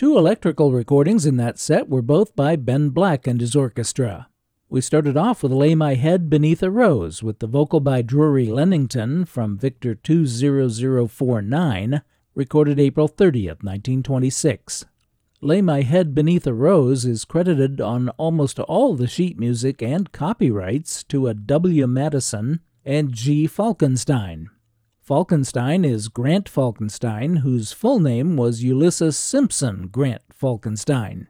Two 0.00 0.16
electrical 0.16 0.72
recordings 0.72 1.26
in 1.26 1.36
that 1.36 1.58
set 1.58 1.86
were 1.86 2.00
both 2.00 2.34
by 2.34 2.56
Ben 2.56 2.88
Black 2.88 3.26
and 3.26 3.38
his 3.38 3.54
orchestra. 3.54 4.28
We 4.70 4.80
started 4.80 5.14
off 5.14 5.42
with 5.42 5.52
Lay 5.52 5.74
My 5.74 5.94
Head 5.94 6.30
Beneath 6.30 6.62
a 6.62 6.70
Rose 6.70 7.22
with 7.22 7.40
the 7.40 7.46
vocal 7.46 7.80
by 7.80 8.00
Drury 8.00 8.46
Lennington 8.46 9.26
from 9.26 9.58
Victor 9.58 9.94
20049, 9.94 12.00
recorded 12.34 12.80
April 12.80 13.10
30th, 13.10 13.62
1926. 13.62 14.86
Lay 15.42 15.60
My 15.60 15.82
Head 15.82 16.14
Beneath 16.14 16.46
a 16.46 16.54
Rose 16.54 17.04
is 17.04 17.26
credited 17.26 17.78
on 17.78 18.08
almost 18.16 18.58
all 18.58 18.94
the 18.94 19.06
sheet 19.06 19.38
music 19.38 19.82
and 19.82 20.12
copyrights 20.12 21.04
to 21.04 21.26
a 21.26 21.34
W. 21.34 21.86
Madison 21.86 22.60
and 22.86 23.12
G. 23.12 23.46
Falkenstein. 23.46 24.48
Falkenstein 25.10 25.84
is 25.84 26.06
Grant 26.06 26.48
Falkenstein, 26.48 27.38
whose 27.38 27.72
full 27.72 27.98
name 27.98 28.36
was 28.36 28.62
Ulysses 28.62 29.16
Simpson 29.16 29.88
Grant 29.88 30.22
Falkenstein. 30.32 31.26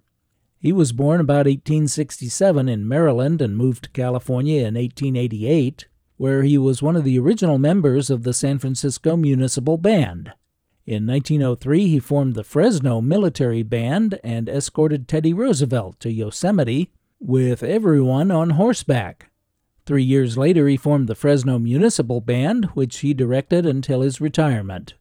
He 0.58 0.70
was 0.70 0.92
born 0.92 1.18
about 1.18 1.46
1867 1.46 2.68
in 2.68 2.86
Maryland 2.86 3.40
and 3.40 3.56
moved 3.56 3.84
to 3.84 3.90
California 3.92 4.58
in 4.58 4.74
1888, 4.74 5.88
where 6.18 6.42
he 6.42 6.58
was 6.58 6.82
one 6.82 6.94
of 6.94 7.04
the 7.04 7.18
original 7.18 7.56
members 7.56 8.10
of 8.10 8.22
the 8.22 8.34
San 8.34 8.58
Francisco 8.58 9.16
Municipal 9.16 9.78
Band. 9.78 10.34
In 10.84 11.06
1903, 11.06 11.88
he 11.88 11.98
formed 11.98 12.34
the 12.34 12.44
Fresno 12.44 13.00
Military 13.00 13.62
Band 13.62 14.20
and 14.22 14.46
escorted 14.46 15.08
Teddy 15.08 15.32
Roosevelt 15.32 15.98
to 16.00 16.12
Yosemite 16.12 16.92
with 17.18 17.62
everyone 17.62 18.30
on 18.30 18.50
horseback. 18.50 19.29
Three 19.90 20.04
years 20.04 20.38
later, 20.38 20.68
he 20.68 20.76
formed 20.76 21.08
the 21.08 21.16
Fresno 21.16 21.58
Municipal 21.58 22.20
Band, 22.20 22.66
which 22.74 22.98
he 22.98 23.12
directed 23.12 23.66
until 23.66 24.02
his 24.02 24.20
retirement. 24.20 24.94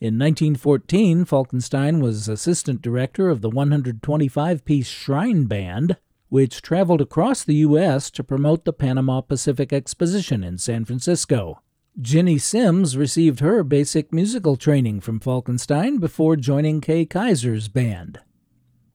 In 0.00 0.18
1914, 0.18 1.26
Falkenstein 1.26 2.00
was 2.00 2.30
assistant 2.30 2.80
director 2.80 3.28
of 3.28 3.42
the 3.42 3.50
125 3.50 4.64
piece 4.64 4.86
Shrine 4.86 5.44
Band, 5.44 5.98
which 6.30 6.62
traveled 6.62 7.02
across 7.02 7.44
the 7.44 7.56
U.S. 7.56 8.10
to 8.12 8.24
promote 8.24 8.64
the 8.64 8.72
Panama 8.72 9.20
Pacific 9.20 9.70
Exposition 9.70 10.42
in 10.42 10.56
San 10.56 10.86
Francisco. 10.86 11.60
Ginny 12.00 12.38
Simms 12.38 12.96
received 12.96 13.40
her 13.40 13.62
basic 13.62 14.14
musical 14.14 14.56
training 14.56 15.02
from 15.02 15.20
Falkenstein 15.20 15.98
before 15.98 16.36
joining 16.36 16.80
Kay 16.80 17.04
Kyser's 17.04 17.68
band. 17.68 18.20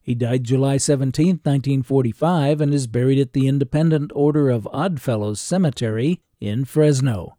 He 0.07 0.15
died 0.15 0.45
July 0.45 0.77
17, 0.77 1.41
1945, 1.43 2.61
and 2.61 2.73
is 2.73 2.87
buried 2.87 3.19
at 3.19 3.33
the 3.33 3.45
Independent 3.45 4.13
Order 4.15 4.49
of 4.49 4.65
Oddfellows 4.71 5.41
Cemetery 5.41 6.21
in 6.39 6.63
Fresno. 6.63 7.35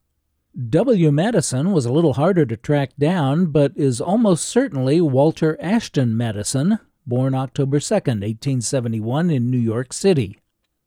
W. 0.69 1.11
Madison 1.11 1.73
was 1.73 1.87
a 1.87 1.93
little 1.93 2.13
harder 2.13 2.45
to 2.45 2.59
track 2.59 2.91
down, 2.99 3.47
but 3.47 3.73
is 3.75 4.03
almost 4.03 4.45
certainly 4.45 5.01
Walter 5.01 5.57
Ashton 5.63 6.15
Madison, 6.15 6.79
born 7.07 7.35
October 7.35 7.81
2, 7.81 7.95
1871, 7.95 9.31
in 9.31 9.51
New 9.51 9.57
York 9.57 9.95
City. 9.95 10.39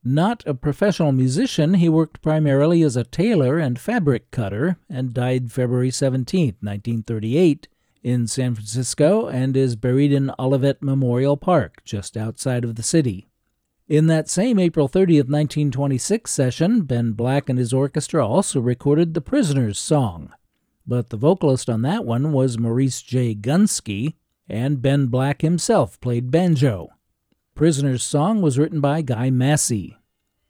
Not 0.03 0.43
a 0.45 0.53
professional 0.53 1.11
musician, 1.11 1.73
he 1.73 1.89
worked 1.89 2.21
primarily 2.21 2.83
as 2.83 2.95
a 2.95 3.03
tailor 3.03 3.57
and 3.57 3.79
fabric 3.79 4.29
cutter 4.29 4.77
and 4.87 5.15
died 5.15 5.51
February 5.51 5.89
17, 5.89 6.57
1938, 6.61 7.67
in 8.03 8.27
San 8.27 8.55
Francisco 8.55 9.27
and 9.27 9.55
is 9.55 9.75
buried 9.75 10.11
in 10.11 10.31
Olivet 10.39 10.81
Memorial 10.81 11.37
Park, 11.37 11.81
just 11.83 12.17
outside 12.17 12.63
of 12.63 12.75
the 12.75 12.83
city. 12.83 13.27
In 13.87 14.07
that 14.07 14.29
same 14.29 14.57
April 14.57 14.87
30, 14.87 15.17
1926 15.17 16.31
session, 16.31 16.81
Ben 16.83 17.11
Black 17.11 17.49
and 17.49 17.59
his 17.59 17.73
orchestra 17.73 18.25
also 18.25 18.61
recorded 18.61 19.13
The 19.13 19.21
Prisoner's 19.21 19.79
Song. 19.79 20.33
But 20.87 21.09
the 21.09 21.17
vocalist 21.17 21.69
on 21.69 21.81
that 21.83 22.05
one 22.05 22.31
was 22.31 22.57
Maurice 22.57 23.01
J. 23.01 23.35
Gunsky, 23.35 24.15
and 24.47 24.81
Ben 24.81 25.07
Black 25.07 25.41
himself 25.41 25.99
played 25.99 26.31
banjo. 26.31 26.89
Prisoner's 27.53 28.03
Song 28.03 28.41
was 28.41 28.57
written 28.57 28.81
by 28.81 29.01
Guy 29.01 29.29
Massey. 29.29 29.97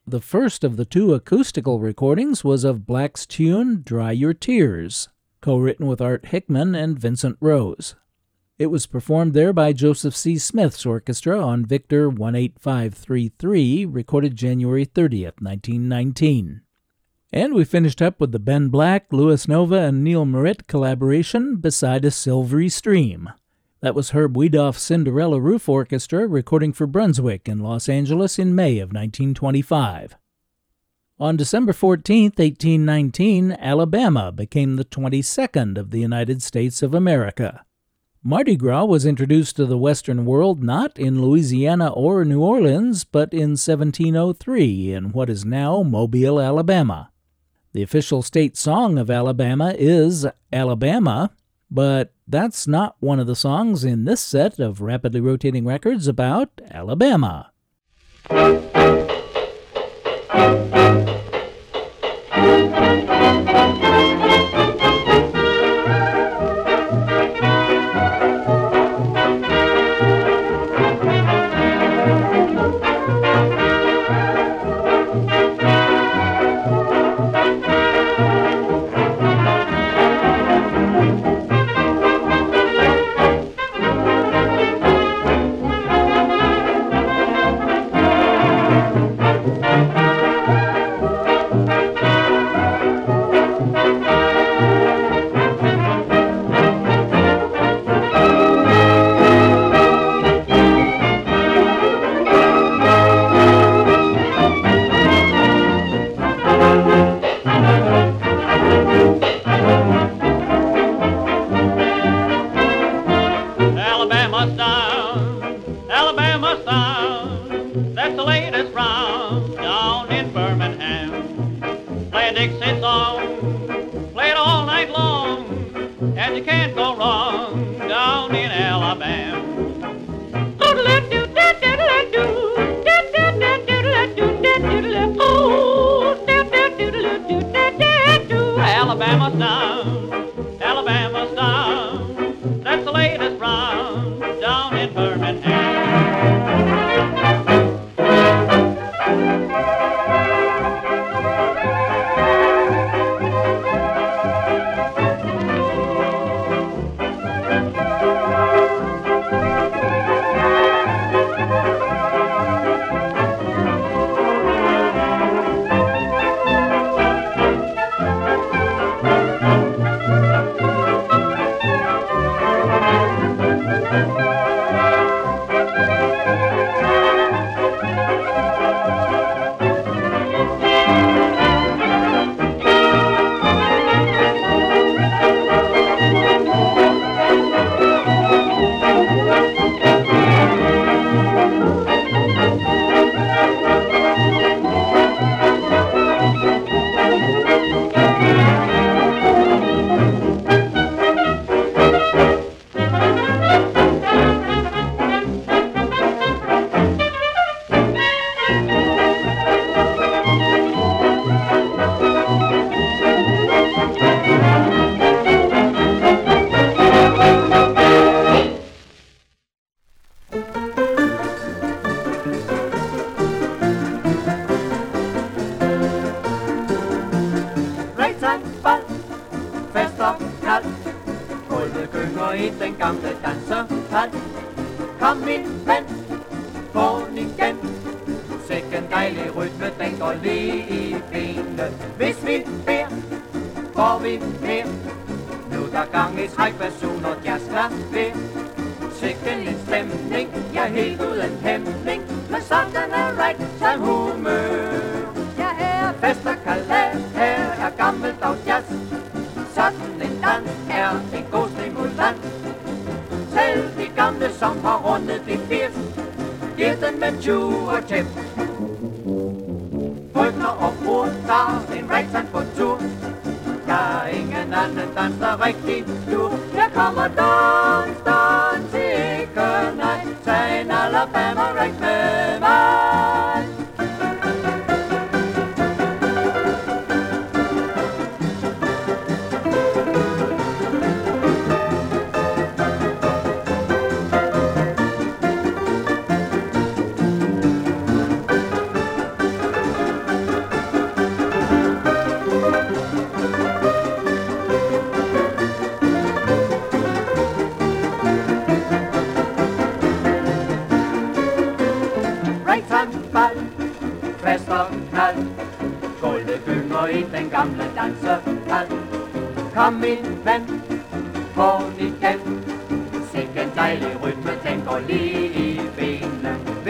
The 0.07 0.21
first 0.21 0.63
of 0.63 0.77
the 0.77 0.85
two 0.85 1.13
acoustical 1.13 1.79
recordings 1.79 2.43
was 2.43 2.63
of 2.63 2.85
Black's 2.85 3.25
tune 3.25 3.81
Dry 3.83 4.11
Your 4.11 4.33
Tears, 4.33 5.09
co 5.41 5.57
written 5.57 5.87
with 5.87 6.01
Art 6.01 6.27
Hickman 6.27 6.75
and 6.75 6.99
Vincent 6.99 7.37
Rose. 7.39 7.95
It 8.59 8.67
was 8.67 8.85
performed 8.85 9.33
there 9.33 9.53
by 9.53 9.73
Joseph 9.73 10.15
C. 10.15 10.37
Smith's 10.37 10.85
orchestra 10.85 11.43
on 11.43 11.65
Victor 11.65 12.11
18533, 12.11 13.85
recorded 13.85 14.35
January 14.35 14.85
30th, 14.85 15.41
1919. 15.41 16.61
And 17.33 17.53
we 17.55 17.63
finished 17.63 18.01
up 18.01 18.19
with 18.19 18.31
the 18.31 18.39
Ben 18.39 18.67
Black, 18.67 19.11
Louis 19.11 19.47
Nova, 19.47 19.77
and 19.77 20.03
Neil 20.03 20.25
Merritt 20.25 20.67
collaboration 20.67 21.55
Beside 21.55 22.05
a 22.05 22.11
Silvery 22.11 22.69
Stream. 22.69 23.29
That 23.79 23.95
was 23.95 24.11
Herb 24.11 24.35
Wiedoeft's 24.35 24.83
Cinderella 24.83 25.41
Roof 25.41 25.67
Orchestra 25.67 26.27
recording 26.27 26.71
for 26.71 26.85
Brunswick 26.85 27.49
in 27.49 27.61
Los 27.61 27.89
Angeles 27.89 28.37
in 28.37 28.53
May 28.53 28.77
of 28.77 28.89
1925. 28.89 30.17
On 31.21 31.37
December 31.37 31.71
14, 31.71 32.31
1819, 32.35 33.51
Alabama 33.51 34.31
became 34.31 34.75
the 34.75 34.83
22nd 34.83 35.77
of 35.77 35.91
the 35.91 35.99
United 35.99 36.41
States 36.41 36.81
of 36.81 36.95
America. 36.95 37.63
Mardi 38.23 38.55
Gras 38.55 38.85
was 38.85 39.05
introduced 39.05 39.55
to 39.57 39.67
the 39.67 39.77
Western 39.77 40.25
world 40.25 40.63
not 40.63 40.97
in 40.97 41.21
Louisiana 41.21 41.91
or 41.91 42.25
New 42.25 42.41
Orleans, 42.41 43.03
but 43.03 43.35
in 43.35 43.51
1703 43.51 44.93
in 44.93 45.11
what 45.11 45.29
is 45.29 45.45
now 45.45 45.83
Mobile, 45.83 46.41
Alabama. 46.41 47.11
The 47.73 47.83
official 47.83 48.23
state 48.23 48.57
song 48.57 48.97
of 48.97 49.11
Alabama 49.11 49.75
is 49.77 50.25
Alabama, 50.51 51.29
but 51.69 52.15
that's 52.27 52.65
not 52.65 52.95
one 52.99 53.19
of 53.19 53.27
the 53.27 53.35
songs 53.35 53.83
in 53.83 54.05
this 54.05 54.21
set 54.21 54.57
of 54.57 54.81
rapidly 54.81 55.21
rotating 55.21 55.65
records 55.65 56.07
about 56.07 56.49
Alabama. 56.71 57.51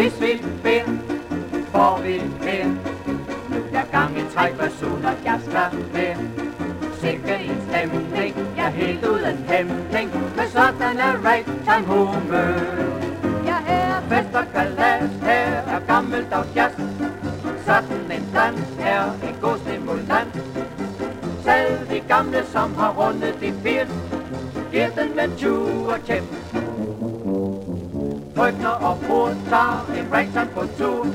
Hvis 0.02 0.22
vi 0.22 0.46
beder, 0.64 0.98
får 1.72 2.02
vi 2.04 2.22
mere. 2.44 2.68
Nu 3.50 3.58
er 3.74 3.86
gang 3.92 4.18
i 4.18 4.24
tre 4.36 4.54
personer, 4.60 5.14
jeg 5.26 5.40
skal 5.48 5.80
med. 5.94 6.16
Sikke 7.02 7.36
en 7.36 7.62
stemning, 7.70 8.36
jeg 8.58 8.66
er 8.66 8.70
helt 8.70 9.06
uden 9.06 9.38
hæmning. 9.48 10.10
Men 10.36 10.48
sådan 10.48 10.98
er 10.98 11.14
right 11.30 11.46
time 11.46 11.86
humør. 11.88 12.54
Jeg 13.46 13.62
er 13.68 14.02
fest 14.10 14.36
og 14.36 14.46
kalas, 14.54 15.12
her 15.22 15.62
er 15.76 15.80
gammeldags 15.88 16.56
jazz. 16.56 16.76
Sådan 17.66 18.12
en 18.12 18.26
dans 18.34 18.62
er 18.80 19.04
en 19.06 19.36
god 19.42 19.58
stimulans. 19.58 20.36
Selv 21.44 21.90
de 21.90 22.00
gamle, 22.08 22.46
som 22.52 22.76
har 22.76 22.92
rundet 22.92 23.36
de 23.42 23.54
80, 23.64 23.90
giver 24.72 24.90
den 24.90 25.16
med 25.16 25.38
20 25.38 25.94
og 25.94 26.06
tjep. 26.06 26.24
Frygter 28.42 28.70
og 28.70 28.98
brud 29.08 29.36
tager 29.50 29.86
en 29.98 30.14
ragtime 30.14 30.50
på 30.56 30.62
tur. 30.78 31.06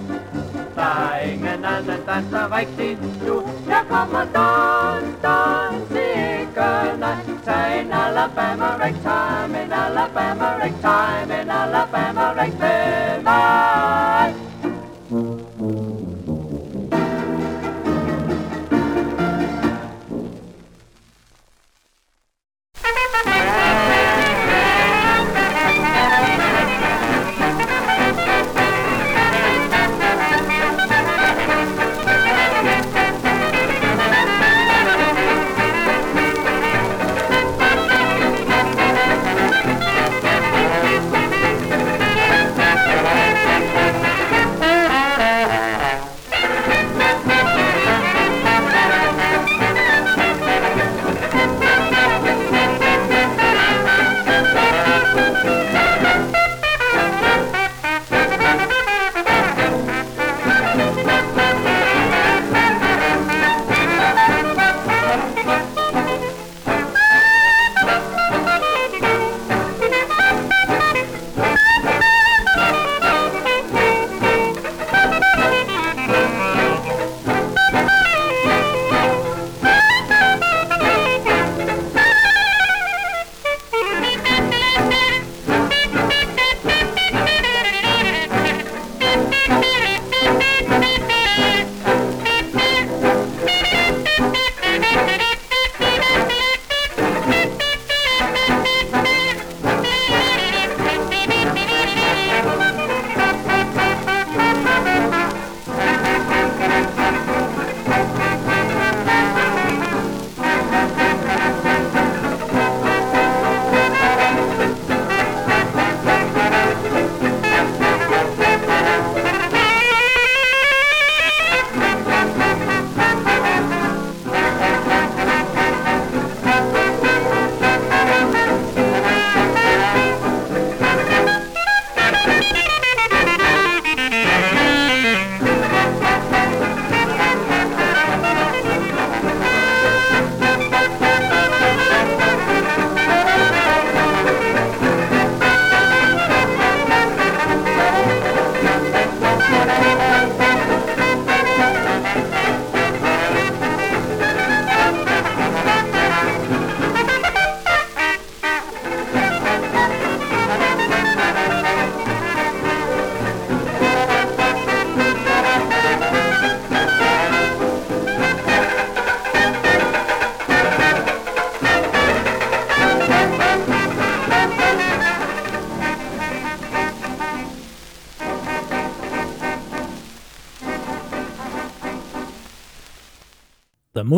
Der 0.77 0.83
er 0.83 1.19
ingen 1.21 1.65
anden 1.65 2.01
dans, 2.07 2.27
der 2.31 2.59
ikke 2.59 2.77
nej. 6.99 7.17
Tag 7.45 7.81
en 7.81 7.93
Alabama 7.93 8.69
ragtime, 8.83 9.63
en 9.63 9.73
Alabama 9.73 10.49
ragtime, 10.63 11.43
en 11.43 11.51
Alabama 11.51 12.33
rag 12.39 12.86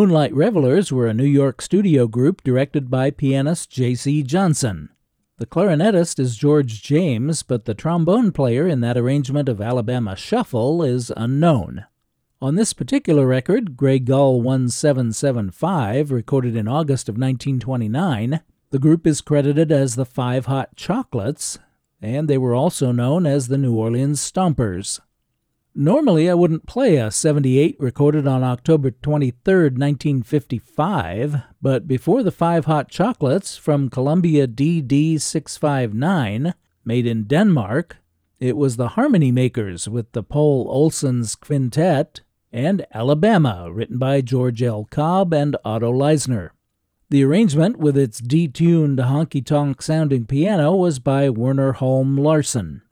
Moonlight 0.08 0.32
Revelers 0.32 0.90
were 0.90 1.06
a 1.06 1.12
New 1.12 1.26
York 1.26 1.60
studio 1.60 2.06
group 2.06 2.42
directed 2.42 2.88
by 2.88 3.10
pianist 3.10 3.68
J.C. 3.70 4.22
Johnson. 4.22 4.88
The 5.36 5.44
clarinetist 5.44 6.18
is 6.18 6.38
George 6.38 6.82
James, 6.82 7.42
but 7.42 7.66
the 7.66 7.74
trombone 7.74 8.32
player 8.32 8.66
in 8.66 8.80
that 8.80 8.96
arrangement 8.96 9.50
of 9.50 9.60
Alabama 9.60 10.16
Shuffle 10.16 10.82
is 10.82 11.12
unknown. 11.14 11.84
On 12.40 12.54
this 12.54 12.72
particular 12.72 13.26
record, 13.26 13.76
Grey 13.76 13.98
Gull 13.98 14.40
1775, 14.40 16.10
recorded 16.10 16.56
in 16.56 16.66
August 16.66 17.10
of 17.10 17.16
1929, 17.16 18.40
the 18.70 18.78
group 18.78 19.06
is 19.06 19.20
credited 19.20 19.70
as 19.70 19.94
the 19.94 20.06
Five 20.06 20.46
Hot 20.46 20.74
Chocolates, 20.74 21.58
and 22.00 22.28
they 22.28 22.38
were 22.38 22.54
also 22.54 22.92
known 22.92 23.26
as 23.26 23.48
the 23.48 23.58
New 23.58 23.76
Orleans 23.76 24.22
Stompers. 24.22 25.00
Normally, 25.74 26.30
I 26.30 26.34
wouldn't 26.34 26.66
play 26.66 26.96
a 26.96 27.10
78 27.10 27.76
recorded 27.78 28.26
on 28.26 28.42
October 28.42 28.90
23, 28.90 29.70
1955, 29.70 31.42
but 31.62 31.86
before 31.86 32.22
the 32.22 32.32
Five 32.32 32.64
Hot 32.64 32.88
Chocolates 32.88 33.56
from 33.56 33.90
Columbia 33.90 34.48
DD659, 34.48 36.54
made 36.84 37.06
in 37.06 37.24
Denmark, 37.24 37.98
it 38.40 38.56
was 38.56 38.76
the 38.76 38.88
Harmony 38.88 39.30
Makers 39.30 39.88
with 39.88 40.12
the 40.12 40.22
Poul 40.22 40.68
Olson's 40.70 41.34
Quintet 41.34 42.22
and 42.52 42.86
Alabama, 42.92 43.70
written 43.70 43.98
by 43.98 44.20
George 44.20 44.62
L. 44.62 44.86
Cobb 44.90 45.34
and 45.34 45.56
Otto 45.64 45.92
Leisner. 45.92 46.50
The 47.10 47.24
arrangement, 47.24 47.78
with 47.78 47.96
its 47.96 48.20
detuned 48.20 48.98
honky 48.98 49.44
tonk 49.44 49.82
sounding 49.82 50.26
piano, 50.26 50.74
was 50.74 50.98
by 50.98 51.30
Werner 51.30 51.72
Holm 51.72 52.16
Larsen. 52.16 52.82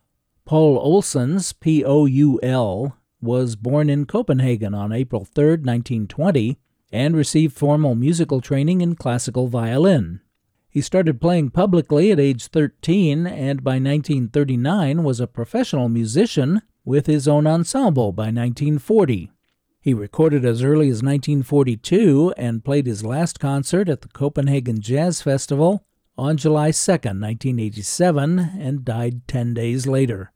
Poul 0.46 0.78
Olsons, 0.78 1.52
P 1.58 1.84
O 1.84 2.06
U 2.06 2.38
L, 2.40 2.96
was 3.20 3.56
born 3.56 3.90
in 3.90 4.06
Copenhagen 4.06 4.74
on 4.74 4.92
April 4.92 5.24
3, 5.24 5.44
1920, 5.56 6.56
and 6.92 7.16
received 7.16 7.56
formal 7.56 7.96
musical 7.96 8.40
training 8.40 8.80
in 8.80 8.94
classical 8.94 9.48
violin. 9.48 10.20
He 10.68 10.80
started 10.80 11.20
playing 11.20 11.50
publicly 11.50 12.12
at 12.12 12.20
age 12.20 12.46
13 12.46 13.26
and 13.26 13.64
by 13.64 13.72
1939 13.72 15.02
was 15.02 15.18
a 15.18 15.26
professional 15.26 15.88
musician 15.88 16.62
with 16.84 17.06
his 17.06 17.26
own 17.26 17.48
ensemble 17.48 18.12
by 18.12 18.26
1940. 18.26 19.32
He 19.80 19.94
recorded 19.94 20.44
as 20.44 20.62
early 20.62 20.86
as 20.88 21.02
1942 21.02 22.34
and 22.36 22.64
played 22.64 22.86
his 22.86 23.04
last 23.04 23.40
concert 23.40 23.88
at 23.88 24.02
the 24.02 24.08
Copenhagen 24.08 24.80
Jazz 24.80 25.22
Festival 25.22 25.84
on 26.16 26.36
July 26.36 26.70
2, 26.70 26.92
1987, 26.92 28.38
and 28.38 28.84
died 28.84 29.26
10 29.26 29.52
days 29.52 29.88
later. 29.88 30.30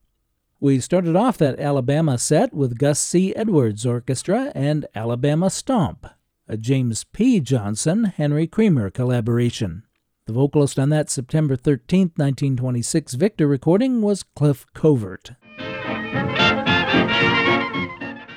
We 0.62 0.78
started 0.78 1.16
off 1.16 1.38
that 1.38 1.58
Alabama 1.58 2.18
set 2.18 2.52
with 2.52 2.76
Gus 2.76 3.00
C. 3.00 3.34
Edwards 3.34 3.86
Orchestra 3.86 4.52
and 4.54 4.84
Alabama 4.94 5.48
Stomp, 5.48 6.06
a 6.46 6.58
James 6.58 7.02
P. 7.02 7.40
Johnson 7.40 8.04
Henry 8.04 8.46
Creamer 8.46 8.90
collaboration. 8.90 9.84
The 10.26 10.34
vocalist 10.34 10.78
on 10.78 10.90
that 10.90 11.08
September 11.08 11.56
13, 11.56 12.12
1926 12.14 13.14
Victor 13.14 13.46
recording 13.46 14.02
was 14.02 14.22
Cliff 14.22 14.66
Covert. 14.74 15.30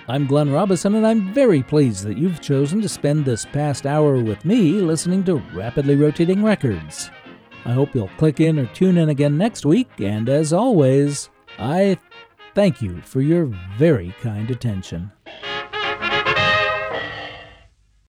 I'm 0.08 0.26
Glenn 0.26 0.50
Robison, 0.50 0.96
and 0.96 1.06
I'm 1.06 1.34
very 1.34 1.62
pleased 1.62 2.06
that 2.06 2.18
you've 2.18 2.40
chosen 2.40 2.80
to 2.84 2.88
spend 2.88 3.26
this 3.26 3.44
past 3.44 3.86
hour 3.86 4.24
with 4.24 4.46
me 4.46 4.80
listening 4.80 5.26
to 5.26 5.44
Rapidly 5.54 5.98
Rotating 5.98 6.42
Records. 6.42 7.12
I 7.66 7.74
hope 7.74 7.94
you'll 7.94 8.08
click 8.18 8.40
in 8.40 8.60
or 8.60 8.68
tune 8.68 8.98
in 8.98 9.10
again 9.10 9.38
next 9.38 9.66
week, 9.66 9.90
and 10.00 10.30
as 10.30 10.54
always, 10.54 11.30
I 11.60 11.98
Thank 12.56 12.82
you 12.82 13.02
for 13.02 13.22
your 13.22 13.46
very 13.78 14.14
kind 14.22 14.52
attention. 14.52 15.12